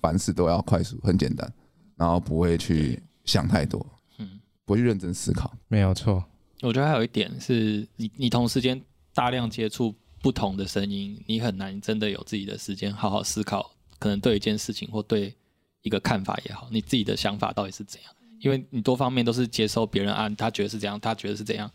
[0.00, 1.52] 凡事都要快速、很简单，
[1.94, 3.86] 然后不会去想太多，
[4.18, 5.54] 嗯，不会去认真思考。
[5.68, 6.24] 没有错，
[6.62, 8.82] 我觉得还有一点是你，你同时间
[9.14, 9.94] 大量接触。
[10.20, 15.34] 不同的声音，你很难真的有自己的时间好好思考，可能对一件事情或对
[15.82, 18.12] 一个看法也好，你自己的想法到底是怎样？
[18.40, 21.70] 因为你多方面都是接受别人啊，他觉得是怎样，他觉得是怎样，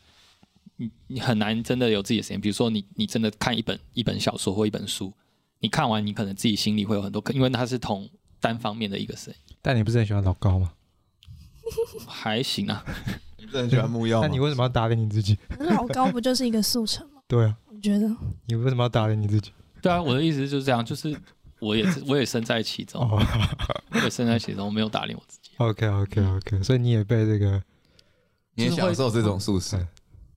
[0.77, 2.39] 你你很难真的有自己的时间。
[2.39, 5.11] 比如说你你真的看一本一本小说或一本书，
[5.59, 9.55] 你看完你可能自己心里会有很多，因为它是同单方面的一个声音。
[9.61, 10.71] 但你不是很喜欢老高吗？
[12.07, 12.83] 还行啊，
[13.37, 14.19] 你不是很喜欢木曜？
[14.23, 15.37] 那你为什么要打脸你自己？
[15.59, 17.21] 老高不就是一个速成吗？
[17.27, 17.57] 对啊。
[17.83, 18.09] 觉得
[18.47, 19.51] 你为什么要打脸你自己？
[19.81, 21.13] 对啊，我的意思就是这样，就是
[21.59, 23.01] 我也是，我也身在其中，
[23.91, 25.51] 我也身在其中，我没有打脸我自己。
[25.57, 27.61] OK OK OK，所以你也被这个，
[28.55, 29.85] 你也享受这种速成，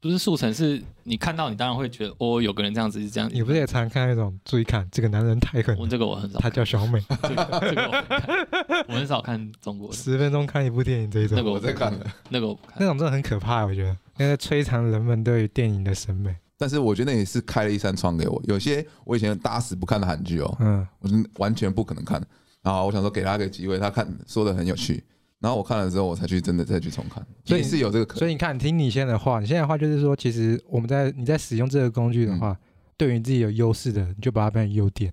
[0.01, 3.31] 不是速成，是你看到你当然会觉得哦，有个人这样子是这样。
[3.33, 4.37] 你不是也常看那种？
[4.45, 5.77] 注意看，这个男人太狠。
[5.79, 7.01] 我这个我很少，他叫小美。
[7.23, 9.93] 这个我很少看中国。
[9.93, 12.77] 十分钟看一部电影这一种，那个我在看的，那个我不看。
[12.81, 16.37] 那种真的很可怕，我觉得，那个摧残人们对于电影的审美。
[16.59, 18.43] 但是我觉得那也是开了一扇窗给我。
[18.47, 22.23] 有些我以前打死不看的韩剧哦，嗯，我就完全不可能看。
[22.63, 25.05] 然后我想说给他一个机会，他看说的很有趣。
[25.39, 27.25] 然后我看了之后，我才去真的再去重看。
[27.45, 28.19] 所以是有这个可能。
[28.21, 32.57] 所以你看，听你现在的话，你现在的话就是说，其实我们在你在使用这个工具的话，嗯、
[32.97, 35.11] 对于自己有优势的，你就把它变成优点；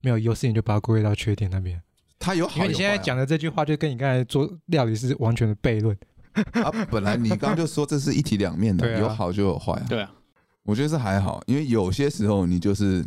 [0.00, 1.80] 没有优势，你就把它归类到缺点那边。
[2.18, 5.94] 他有好有、啊，因为你现在讲的这句话，就跟你刚才做料理是完全的悖论。
[6.64, 9.86] 啊，本来你刚刚就说这是一体两面的，啊、有好就有坏啊。
[9.88, 10.10] 对啊。
[10.66, 13.04] 我觉得是还好，因为有些时候你就是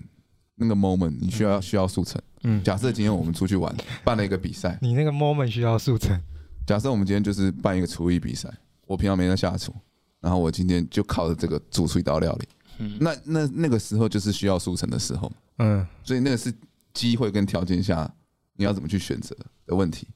[0.55, 2.19] 那个 moment，你需要需要速成。
[2.43, 6.19] 嗯，假设今天我们出去玩，办了一个比赛，你那个 moment 需要速成。
[6.65, 8.49] 假设我们今天就是办一个厨艺比赛，
[8.87, 9.73] 我平常没在下厨，
[10.21, 12.47] 然后我今天就靠着这个煮出一道料理。
[12.77, 15.29] 嗯，那那那个时候就是需要速成的时候。
[15.57, 16.53] 嗯，所以那个是
[16.93, 18.09] 机会跟条件下
[18.55, 20.07] 你要怎么去选择的问题，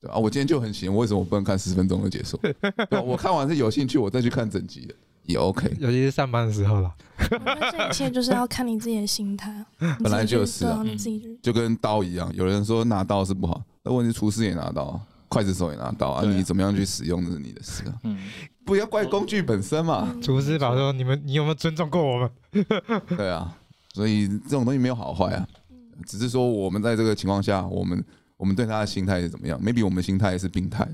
[0.00, 0.16] 对吧？
[0.16, 2.38] 我今天就很闲，我为什么我不能看十分钟就结束？
[2.88, 4.94] 对，我看完是有兴趣，我再去看整集的。
[5.26, 6.94] 也 OK，尤其是上班的时候了。
[7.70, 9.64] 这一切就是要看你自己的心态。
[10.02, 12.30] 本来就是啊，你自己就跟刀一样。
[12.34, 16.24] 有人说拿刀是不好，那问题厨师也拿刀，筷子手也拿刀啊。
[16.24, 17.94] 你怎么样去使用，这是你的事啊。
[18.02, 18.18] 嗯，
[18.64, 20.14] 不要怪工具本身嘛。
[20.20, 22.30] 厨师老说：“你们，你有没有尊重过我们？”
[23.16, 23.56] 对啊，
[23.94, 25.46] 所以这种东西没有好坏啊，
[26.04, 28.04] 只是说我们在这个情况下，我们
[28.36, 30.86] 我们对他的心态是怎么样？maybe 我们心态是病态，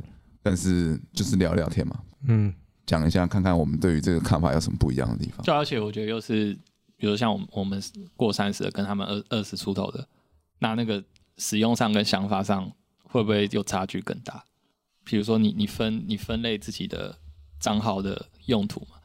[0.43, 1.97] 但是就是聊聊天嘛。
[2.29, 2.55] 嗯。
[2.91, 5.41] 讲一下，看看我们对于这个看法有什么不一样的地方。
[5.45, 6.53] 就而且我觉得又是，
[6.97, 7.81] 比如像我们我们
[8.17, 10.05] 过三十的，跟他们二二十出头的，
[10.59, 11.01] 那那个
[11.39, 12.69] 使用上跟想法上
[13.05, 14.43] 会不会有差距更大？
[15.05, 17.17] 比如说你你分你分类自己的
[17.61, 18.97] 账号的用途嘛，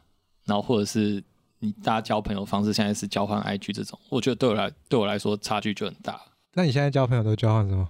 [0.45, 1.23] 然后或者是
[1.59, 6.19] 你大家交朋友方式现在是交换 IG 这种，我觉得对我来对我来说差距就很大。
[6.53, 7.87] 那你现在交朋友都交换什么？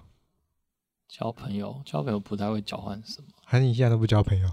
[1.08, 3.28] 交朋友交朋友不太会交换什么？
[3.46, 4.50] 还是你现在都不交朋友？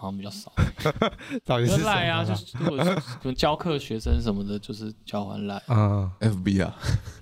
[0.00, 0.50] 好像比较少，
[1.44, 2.24] 到底是赖啊？
[2.24, 2.82] 就是如果
[3.22, 6.74] 是教课学生什么的，就是交换赖啊，FB 啊，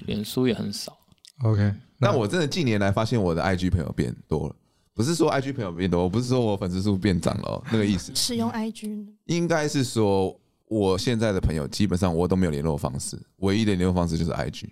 [0.07, 0.97] 脸书也很少。
[1.43, 4.55] OK，那我真的近年来发现我的 IG 朋友变多了，
[4.95, 8.13] 不是说 IG 朋友变多，我不是说我粉丝数变涨了，那个意思。
[8.15, 14.69] 使用 IG 应该是说我现在的朋友基本上我都没有联络方式，唯一的联络方式就是 IG，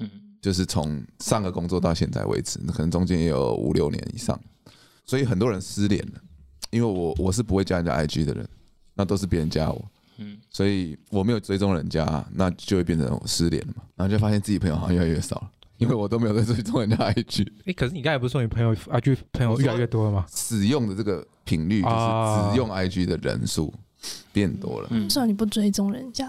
[0.00, 0.10] 嗯，
[0.42, 4.36] 就是从上个工作到现在为止，可能中间也有五六年以上，
[5.06, 6.20] 所以很多人失联了。
[6.74, 8.48] 因为我我是不会加人家 IG 的人，
[8.94, 9.84] 那都是别人加我，
[10.18, 17.46] 嗯，所以我没有追踪人家，那就会变成失联了嘛，然后就发现自己朋友好像越来越少了，因为我都没有在追踪人家 IG。
[17.66, 20.26] 哎，可是你刚才不是说你朋友 IG 朋友越来越多了吗？
[20.28, 23.72] 使用的这个频率就是只用 IG 的人数
[24.32, 24.88] 变多了。
[24.90, 26.26] 嗯，为什么你不追踪人家？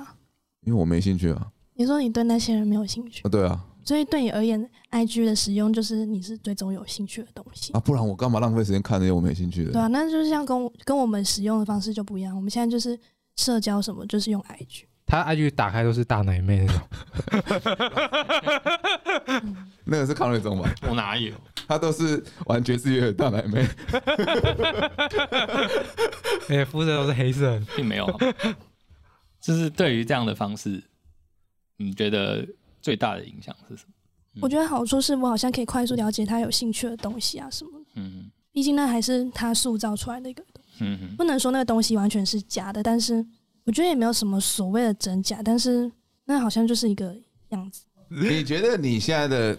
[0.62, 1.48] 因为我没兴趣啊。
[1.74, 3.22] 你说你对那些人没有兴趣？
[3.24, 3.66] 啊，对啊。
[3.86, 9.72] 所以对你而言，IG 的使用就是你是最终有兴趣的东西啊，不然我干嘛浪费时间看那些我没兴趣的？
[9.72, 12.36] 对啊，那就是像跟跟我们使用的方式就不一样。
[12.36, 13.00] 我们现在就是
[13.36, 14.86] 社交什么，就是用 IG。
[15.06, 16.82] 他 IG 打开都是大奶妹那种，
[19.86, 20.74] 那个是康瑞宗吧？
[20.90, 21.32] 我哪有？
[21.68, 23.64] 他都是玩爵士乐的大奶妹，
[26.50, 28.08] 哎，肤色都是黑色，并没有。
[29.40, 30.84] 就是对于这样的方式，
[31.78, 32.44] 你觉得？
[32.86, 34.42] 最大的影响是什么？
[34.44, 37.72] 我觉得好处是我好像可以快速了解他有兴趣的东西啊什么。
[37.96, 40.84] 嗯，毕竟那还是他塑造出来的一个东西。
[40.84, 43.26] 嗯，不能说那个东西完全是假的，但是
[43.64, 45.42] 我觉得也没有什么所谓的真假。
[45.44, 45.92] 但是
[46.26, 47.18] 那好像就是一个
[47.50, 47.86] 样子。
[48.08, 49.58] 你觉得你现在的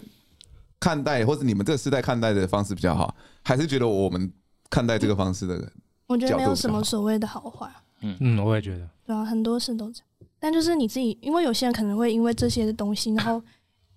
[0.79, 3.13] 看待，或者你们这个时代看待的方式比较好，
[3.43, 4.31] 还是觉得我们
[4.69, 5.69] 看待这个方式的人？
[6.05, 7.69] 我觉得没有什么所谓的好坏。
[7.99, 8.87] 嗯嗯，我也觉得。
[9.05, 10.06] 对啊，很多事都这样。
[10.39, 13.41] 但就是你自己，因为有些人可能会因为这些东西，然后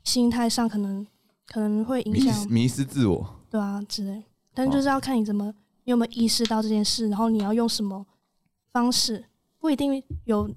[0.05, 1.07] 心态上可能
[1.47, 3.37] 可能会影响迷失自我。
[3.51, 4.23] 对啊，之类。
[4.55, 8.07] 但就是要看你怎么，你有没有意识到这件事，然后你要用什么
[8.73, 9.25] 方式，
[9.59, 10.51] 不一定有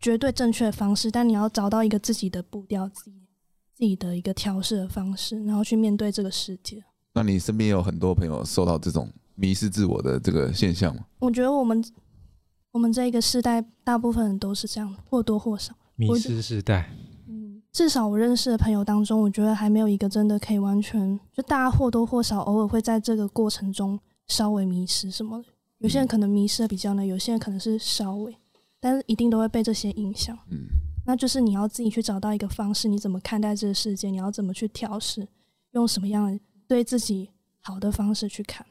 [0.00, 3.12] 绝对正确的方式，但你要找到一个自己的步调，自己
[3.72, 6.82] 自己的一个调试的方式，然后去面对这个世界。
[7.12, 11.04] 那你身边有很多朋友受到这种迷失自我的这个现象吗？
[11.20, 11.82] 我觉得我们。
[12.74, 16.90] 我们这一个世代，大部分人都是这样，或多或少迷失世代。
[17.28, 25.44] 嗯，至少我认识的朋友当中，我觉得还没有一个真的可以完全，就大家或多或少偶尔会在这个过程中稍微迷失什么的。
[25.78, 28.36] 有些人可能迷失的比较呢，有些人可能是稍微，
[28.80, 30.36] 但是一定都会被这些影响。
[30.50, 30.66] 嗯，
[31.06, 34.10] 那就是你要自己去找到一个方式，你怎么看待这个世界？
[34.10, 35.28] 你要怎么去调试？
[35.74, 38.66] 用什么样的对自己好的方式去看？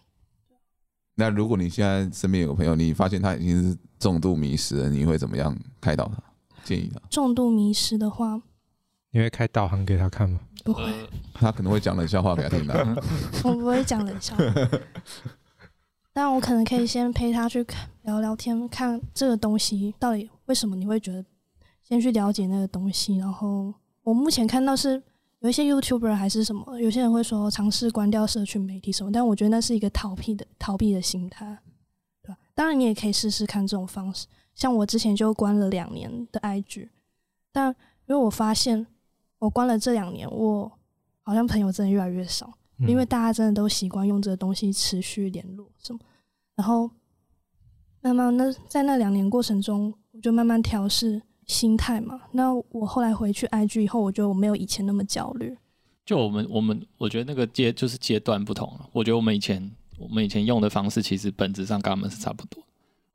[1.15, 6.23] 那如果你现在身边有个朋友，你发现他已经是重度迷失了，你会怎么样开导他？
[6.63, 6.99] 建议他？
[7.09, 8.41] 重度迷失的话，
[9.11, 10.39] 你会开导航给他看吗？
[10.63, 10.83] 不会，
[11.33, 13.03] 他可能会讲冷笑话给他听的。
[13.43, 14.43] 我不会讲冷笑话，
[16.13, 17.65] 但我可能可以先陪他去
[18.03, 21.25] 聊聊天，看这个东西到底为什么你会觉得，
[21.83, 23.17] 先去了解那个东西。
[23.17, 23.73] 然后
[24.03, 25.01] 我目前看到是。
[25.43, 31.59] 有一些 YouTuber 还是什么，有些人会说尝试关掉社群媒体什么，但我觉得那是一个逃避的逃避的心态，
[32.21, 32.37] 对吧？
[32.55, 34.25] 当然你也可以试试看这种方式，
[34.55, 36.87] 像我之前就关了两年的 IG，
[37.51, 37.75] 但
[38.07, 38.87] 因为我发现
[39.37, 40.71] 我关了这两年，我
[41.23, 42.53] 好像朋友真的越来越少，
[42.87, 45.99] 因为大家真的都习惯用这个东西持续联络什么，
[46.55, 46.89] 然后
[47.99, 51.21] 慢慢那在那两年过程中，我就慢慢调适。
[51.47, 55.55] 心态嘛，那我后来回去 IG 以后，我觉得我没有以前那么焦虑。
[56.05, 58.89] 就我们我们，我觉得那个阶就是阶段不同了。
[58.91, 62.61] 我觉得我们以前我们以前用的方式，其实本质上跟他们是差不多。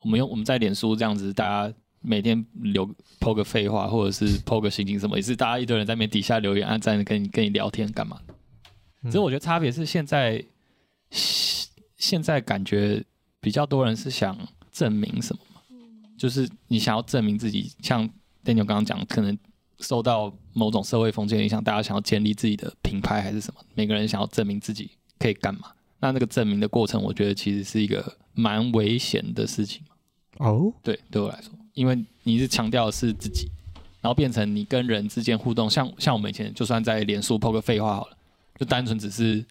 [0.00, 2.88] 我们用我们在脸书这样子，大家每天留
[3.20, 8.18] po 个废话，或者是 po 个心情什么，也是大家一堆人在面底下留言、按赞，跟你跟你聊天干嘛。
[9.04, 10.42] 只是我觉得差别是现在
[11.10, 13.04] 现在感觉
[13.40, 14.36] 比较多人是想
[14.72, 15.47] 证明什么嘛，
[16.18, 18.08] 就是你想要证明自己，像。
[18.44, 19.36] Daniel 刚刚讲，可能
[19.80, 23.60] 受到某种社会风气的影响，大家想要建立自己的品牌还是什么？
[23.74, 25.72] 每个人想要证明自己可以干嘛？
[26.00, 29.82] 那那个证明的过程，我觉得其实是一个蛮危险的事情。
[30.38, 33.50] 哦，对，对我来说，因为你是强调的是自己，
[34.00, 38.16] 然后变成你跟人之间互动，像像我们以前就算在脸书 po 个废话好了，
[38.58, 39.44] 就单纯只是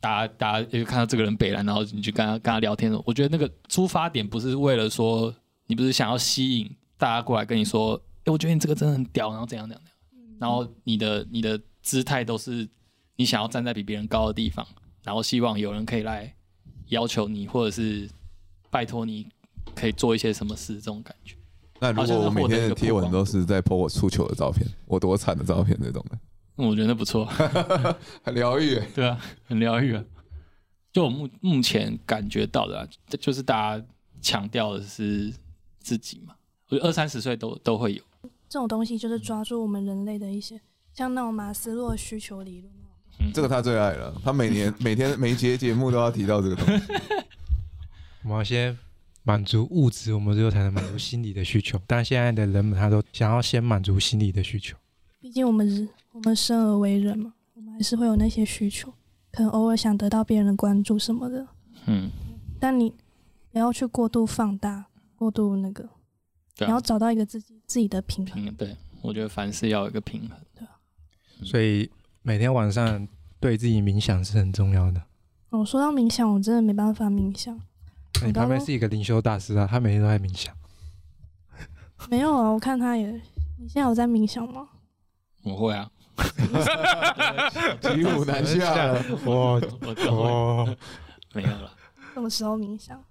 [0.00, 5.32] 大家大家就看到这个人北蓝，然后你去跟他跟他聊天，我觉得那个出发点不是为了说
[5.66, 6.76] 你不是想要吸引。
[6.98, 12.68] 大家过来跟你说，哎、欸，我觉得你这个真的很屌，然后怎样怎样怎样，然后你的你的姿态都是
[13.16, 14.64] 你想要站在比别人高的地方，
[15.02, 16.32] 然后希望有人可以来
[16.90, 18.08] 要求你，或者是
[18.70, 19.26] 拜托你
[19.74, 21.34] 可以做一些什么事，这种感觉。
[21.80, 26.16] 那如果我每天的贴文都是在 po 我出糗的照片，我多惨的照片这种的，
[26.54, 27.24] 我觉得不错，
[28.22, 28.80] 很疗愈。
[28.94, 30.04] 对啊，很疗愈啊。
[30.92, 33.84] 就我目目前感觉到的，啊，就是大家
[34.20, 35.34] 强调的是
[35.82, 36.34] 自己嘛。
[36.68, 38.02] 我觉得二三十岁都都会有
[38.48, 40.60] 这种东西，就是抓住我们人类的一些，
[40.94, 42.72] 像那种马斯洛需求理论。
[43.20, 46.84] 嗯，这个他最爱了，他每年 每天每节节目都要提到这个东西。
[48.24, 48.78] 我们要先
[49.22, 51.78] 满足物质，我们最后才能满足心理的需求。
[51.86, 54.76] 但现在的人们，他都想要先满足心理的需求。
[55.20, 58.92] 毕竟我们是，我们生而为人嘛，我们还是会有那些需求，
[59.30, 61.46] 可能偶尔想得到别人的关注什么的。
[61.86, 62.10] 嗯，
[62.58, 62.92] 但你
[63.50, 64.86] 不要去过度放大，
[65.22, 65.88] 过度那个。
[66.58, 68.44] 你要找到一个自己自己的平衡。
[68.44, 70.36] 嗯，对，我觉得凡事要有一个平衡。
[70.54, 70.66] 对，
[71.46, 71.88] 所以
[72.22, 73.06] 每天晚上
[73.38, 75.00] 对自己冥想是很重要的。
[75.50, 77.58] 哦，说到冥想，我真的没办法冥想。
[78.26, 80.54] 你旁边是一个灵修大师啊，他每天都在冥想。
[82.10, 83.10] 没有啊，我看他也。
[83.58, 84.68] 你现在有在冥想吗？
[85.44, 85.88] 我会啊。
[87.80, 88.92] 骑虎难下，
[89.24, 89.60] 我
[90.10, 90.76] 我
[91.32, 91.72] 没有了。
[92.12, 93.02] 什么时候冥想？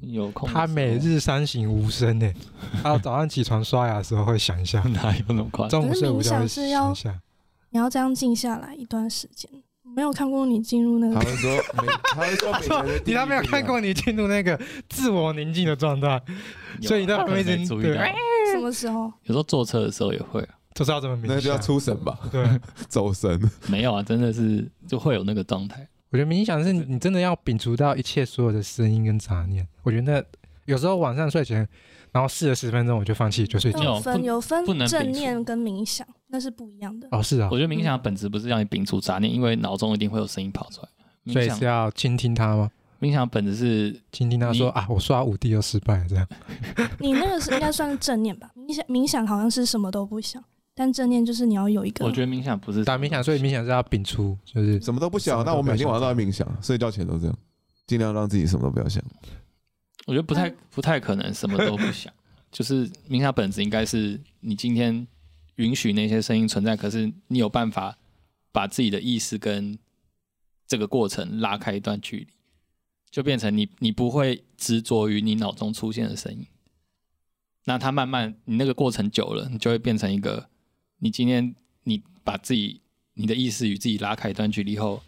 [0.00, 2.32] 有空，他每日三省吾身呢。
[2.82, 5.68] 他早上起床刷牙的时候会想一下， 哪有那么快？
[5.68, 7.20] 中午睡午觉会想一下。
[7.70, 9.50] 你要这样静下来一段时间。
[9.94, 11.14] 没有看过你进入那个。
[11.14, 11.62] 他会说，
[12.02, 14.58] 他会说，你他没有看过你进入那个
[14.88, 16.22] 自我宁静的状态，
[16.80, 18.02] 所以你在没注意到。
[18.52, 19.12] 什么时候？
[19.24, 20.54] 有时候坐车的时候也会啊。
[20.74, 22.18] 就是要这么冥想，那就要出神吧？
[22.30, 22.46] 对，
[22.88, 23.38] 走神。
[23.66, 25.86] 没有啊，真的是就会有那个状态。
[26.12, 29.66] 我觉得冥想是你真的要摒除掉一切所有的声音跟杂念。
[29.82, 30.24] 我觉得
[30.66, 31.66] 有时候晚上睡前，
[32.12, 33.82] 然后试了十分钟我就放弃就睡觉。
[33.82, 37.08] 有分有分正念跟冥想，那是不一样的。
[37.10, 37.48] 哦，是啊。
[37.50, 42.70] 我觉得冥想的本质不是让你摒除杂念，因为脑中一定会有声音跑出来，所以是要倾听它吗？
[43.00, 46.28] 冥想本质是倾听他说啊，我刷五 D 又失败了这样。
[47.00, 48.50] 你那个是应该算是正念吧？
[48.54, 50.44] 冥想冥想好像是什么都不想，
[50.74, 52.04] 但正念就是你要有一个。
[52.04, 55.44] 我觉得冥想不是打冥想，所以冥想是要摒除，就是什么都不想。
[55.44, 57.38] 那我每天晚上都在冥想，睡觉前都这样，
[57.86, 59.02] 尽量让自己什么都不要想。
[60.06, 62.12] 我觉得不太不太可能什么都不想，
[62.50, 65.06] 就是冥想本质应该是你今天
[65.56, 67.98] 允许那些声音存在，可是你有办法
[68.50, 69.78] 把自己的意识跟
[70.66, 72.28] 这个过程拉开一段距离。
[73.10, 76.46] 就变成你，你不会执着于你脑中出现的声音，
[77.66, 80.48] 那它慢慢，你那个过程久了，你就会变成一个，
[81.04, 82.80] 你今天你把自己，
[83.14, 85.02] 你的意识与自己拉开一段距离后，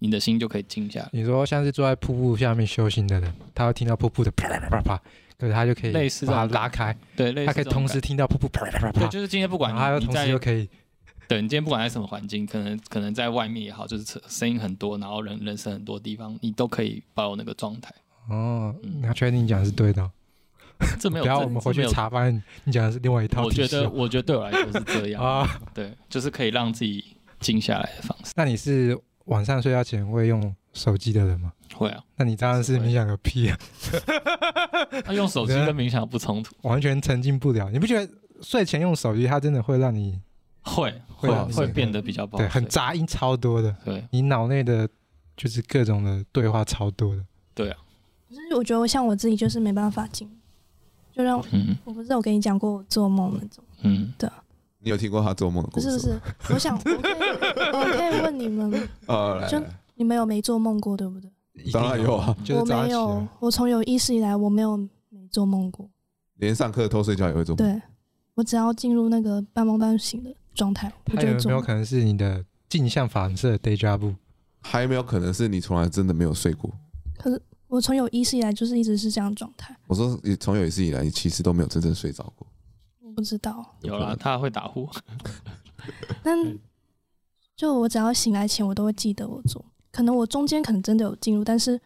[0.00, 1.08] 你的心就可以静下来。
[1.12, 5.00] 你说像是坐在瀑布下面修行的人，他会听到瀑布的啪啪啪啪，
[5.38, 10.68] 可是他就可以类似把它拉开，对，类似他可以同时听到瀑布啪啪啪啪，对，就是今天不管他又同时又可以。
[11.28, 17.92] 对，你今天不管在什么环境，可能可能在外面也好，就是声音很多，然后人人生很多地方，你都可以保有那个状态。
[18.28, 20.10] 哦，那确定你讲的是对的？
[21.00, 23.44] 这没有，不要我们回去查发现，你讲的是另外一套。
[23.44, 25.48] 我觉得，我觉得对我来说是这样啊。
[25.74, 28.32] 对，就是可以让自己静下来的方式。
[28.36, 31.52] 那你是晚上睡觉前会用手机的人吗？
[31.74, 32.02] 会啊。
[32.16, 33.58] 那你当然是冥想个屁啊！
[35.06, 37.70] 那用手机跟冥想不冲突，完全沉浸不了。
[37.70, 40.20] 你不觉得睡前用手机，它真的会让你？
[40.68, 44.88] 会会会变得比较不好，对，很杂音超多的，对，你脑内的
[45.36, 47.24] 就是各种的对话超多的，
[47.54, 47.78] 对啊。
[48.28, 50.28] 可是我觉得我像我自己就是没办法静，
[51.16, 54.28] 就让我嗯、我不是有跟你讲过我做梦那种，嗯，对。
[54.80, 55.86] 你有听过他做梦的故事？
[55.86, 56.92] 不是不是，我想我可以
[57.72, 59.60] 我可以问你们， 呃，就
[59.94, 61.30] 你们有没做梦过对不对？
[61.72, 64.76] 当然有啊，我没有，我从有意识以来我没有
[65.08, 65.88] 没做梦过，
[66.36, 67.66] 连上课偷睡觉也会做梦。
[67.66, 67.82] 对，
[68.34, 74.14] 我只要进入那个半梦半醒的状态，还有没有可能是你的镜像反射 déjà vu？
[74.60, 76.70] 还有没有可能是你从来真的没有睡过？
[77.18, 79.76] 可是我从有意识以来就是一直是这样状态。
[79.86, 82.46] 我说你从有意识以来，你其实都没有真正睡着过。
[83.00, 83.76] 我不知道。
[83.82, 84.88] 有啦，他会打呼。
[86.22, 86.58] 但
[87.56, 89.64] 就我只要醒来前，我都会记得我做。
[89.90, 91.80] 可能我中间可能真的有进入，但是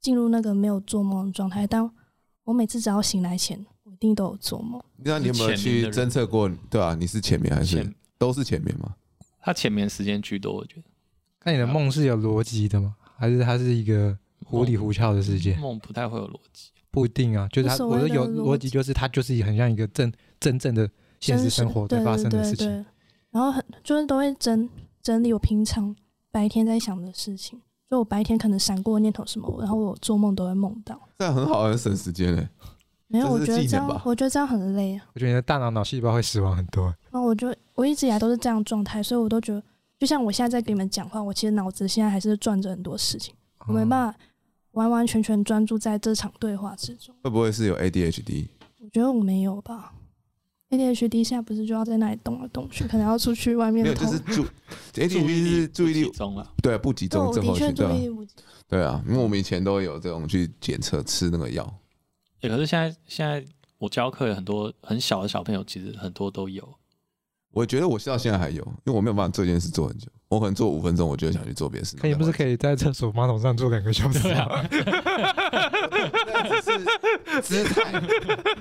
[0.00, 1.66] 进入那个没有做梦的状态。
[1.66, 1.88] 但
[2.44, 3.64] 我每次只要醒来前。
[3.84, 4.80] 我一定都有做梦。
[4.96, 6.48] 那你有没有去侦测过？
[6.70, 8.94] 对啊，你是浅眠还是都是浅眠吗？
[9.40, 10.84] 他浅眠时间居多，我觉得。
[11.44, 12.94] 那你的梦是有逻辑的吗？
[13.16, 15.56] 还是它是一个糊里糊涂的世界？
[15.56, 17.48] 梦不太会有逻辑，不一定啊。
[17.52, 20.88] 就是他，我说有逻辑，就是它就是很像一个真真正的
[21.20, 22.68] 现实生活在发生的事情。
[23.30, 24.68] 然后很就是都会整
[25.02, 25.94] 整理我平常
[26.30, 31.00] 白天在想的事情，就我白天可能闪过念头什么，然后我做梦都会梦到。
[31.18, 32.48] 这样很好，很省时间诶。
[33.08, 35.04] 没有，我觉得这样，我觉得这样很累啊。
[35.14, 36.94] 我觉得你的大脑脑细胞会死亡很多。
[37.10, 39.62] 那我就我一直以来都是这样状态，所以我都觉得，
[39.98, 43.34] 就像我现在在跟你们讲话，我其实脑子现在还是转着很多事情，
[43.66, 44.18] 我没办法
[44.72, 47.14] 完完全全专注在这场对话之中。
[47.22, 48.48] 会不会是有 ADHD？
[48.80, 49.94] 我觉得我没有吧。
[50.70, 53.84] ADHD 现在不是就要在那里动来动去，可能要出去外面。
[53.84, 54.44] 没有，就是注
[54.94, 57.74] ADHD 是注意力集中了，对，不集中症候群。
[57.74, 58.10] 对，
[58.66, 61.62] 对啊，因为我们以前都有这种去检测吃那个药。
[62.40, 63.44] 欸、可是现在，现在
[63.76, 66.66] 我教课有很多很小的小朋友，其实很多都有。
[67.52, 70.08] 我觉得我到现在还有，因为我没有办法做一件事做很久。
[70.28, 71.94] 我可能做五分钟，我就想去做别的事。
[71.98, 74.48] 可你不是可以在厕所马桶上坐两个小时啊？
[76.32, 77.92] 那只是姿态，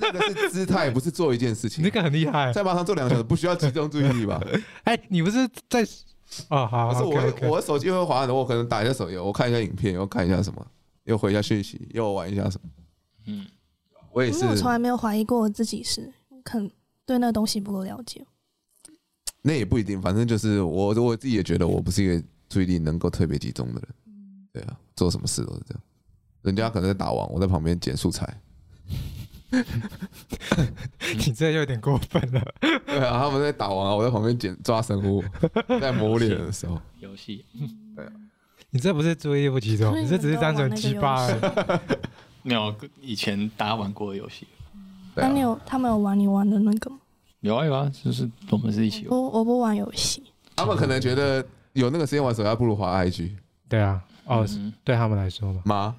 [0.02, 1.82] 那个是姿态，不是做一件事情。
[1.82, 4.42] 那个很厉害，在马桶上坐两个小时，不需要集中注意力吧？
[4.84, 5.88] 哎、欸，你不是在？
[6.50, 10.66] 哦，好，可是我 okay, okay 我的手机会滑的，我可能打一下手游，我看一下影片，又看一下什么，
[11.06, 12.70] 又回一下讯息，又玩一下什么，
[13.28, 13.48] 嗯。
[14.12, 16.12] 我也是，我从来没有怀疑过我自己是，
[16.44, 16.70] 可能
[17.06, 18.26] 对那个东西不够了解。
[19.42, 23.88] 那也不一定，反正就是我我自己也觉得我不是一个注意力能够特别集中的人。
[24.54, 25.82] 对啊，做什么事都是这样。
[26.44, 28.42] 人家可能在打网，我在旁边捡素材。
[31.16, 32.42] 你这有点过分了。
[32.86, 35.24] 对啊，他们在打王啊，我在旁边捡抓生物，
[35.80, 36.80] 在磨脸的时候。
[37.00, 37.46] 游戏。
[37.96, 38.12] 对啊，
[38.70, 41.40] 你这不是注意力不集中，你这只是单纯鸡巴而已。
[42.44, 44.48] 没有以前大家玩过的游戏，
[45.16, 46.98] 那你有他们有玩你玩的那个吗？
[47.42, 49.20] 有啊有啊，就是我们是一起玩。
[49.20, 50.24] 我我不玩游戏，
[50.56, 53.32] 他们可能觉得有那个时间玩手游，不如滑 IG。
[53.68, 54.48] 对啊，哦，
[54.84, 55.62] 对他们来说嘛。
[55.66, 55.96] 吗？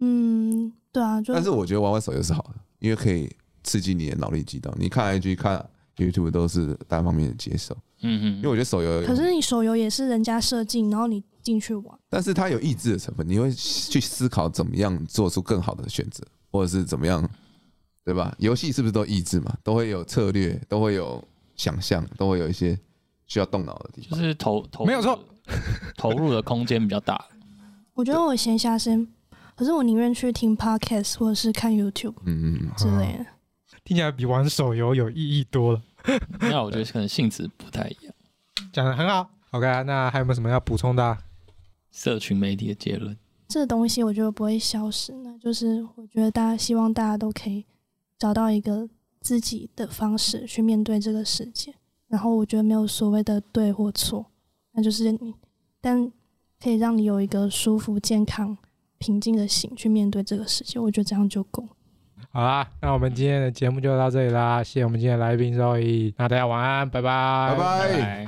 [0.00, 1.20] 嗯，对啊。
[1.26, 3.30] 但是我觉得玩玩手游是好的，因为可以
[3.62, 4.74] 刺激你的脑力激荡。
[4.78, 5.64] 你看 IG 看
[5.96, 17.22] YouTube 都是单方面的接受，嗯嗯，因为我觉得手游，可是你手游也是人家设计，然后你进去玩，但是它有意志的成分，你会去思考怎么样做出更好的选择，或者是怎么样，
[18.10, 18.34] 对吧？
[18.38, 19.56] 游戏是不是都益智嘛？
[19.62, 21.22] 都会有策略，都会有
[21.54, 22.76] 想象，都会有一些
[23.28, 25.16] 需要动脑的地方，就是投投没有错，
[25.96, 27.24] 投入的空间比较大。
[27.94, 29.06] 我觉得我闲暇时间，
[29.54, 33.26] 可是我宁愿去听 podcast 或者是看 YouTube，嗯嗯之类的，
[33.84, 35.82] 听起来比玩手游有意义多了。
[36.40, 38.12] 那我觉得可能性质不太一样。
[38.72, 41.16] 讲的很好，OK，那还有没有什么要补充的？
[41.92, 43.16] 社群媒体的结论，
[43.48, 45.12] 这东西我觉得不会消失。
[45.24, 47.64] 那就是我觉得大家希望大家都可以
[48.20, 48.86] 找到一个
[49.22, 51.74] 自己的方式去面对这个世界。
[52.06, 54.26] 然后我觉得没有所谓的对或错，
[54.72, 55.34] 那就是你，
[55.80, 56.12] 但
[56.62, 58.58] 可以让你有一个舒服、健康、
[58.98, 60.78] 平静的心去面对这个世界。
[60.78, 61.66] 我觉得这样就够。
[62.30, 68.26] 好啦，那我们今天的节目就到这里啦，谢谢我们今天的来宾 Zoe，那大家晚安，拜拜，拜拜。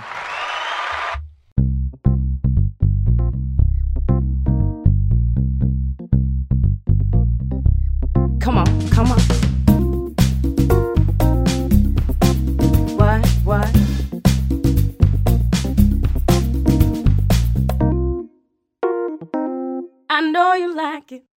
[8.41, 8.82] Come on,
[20.83, 21.32] like it.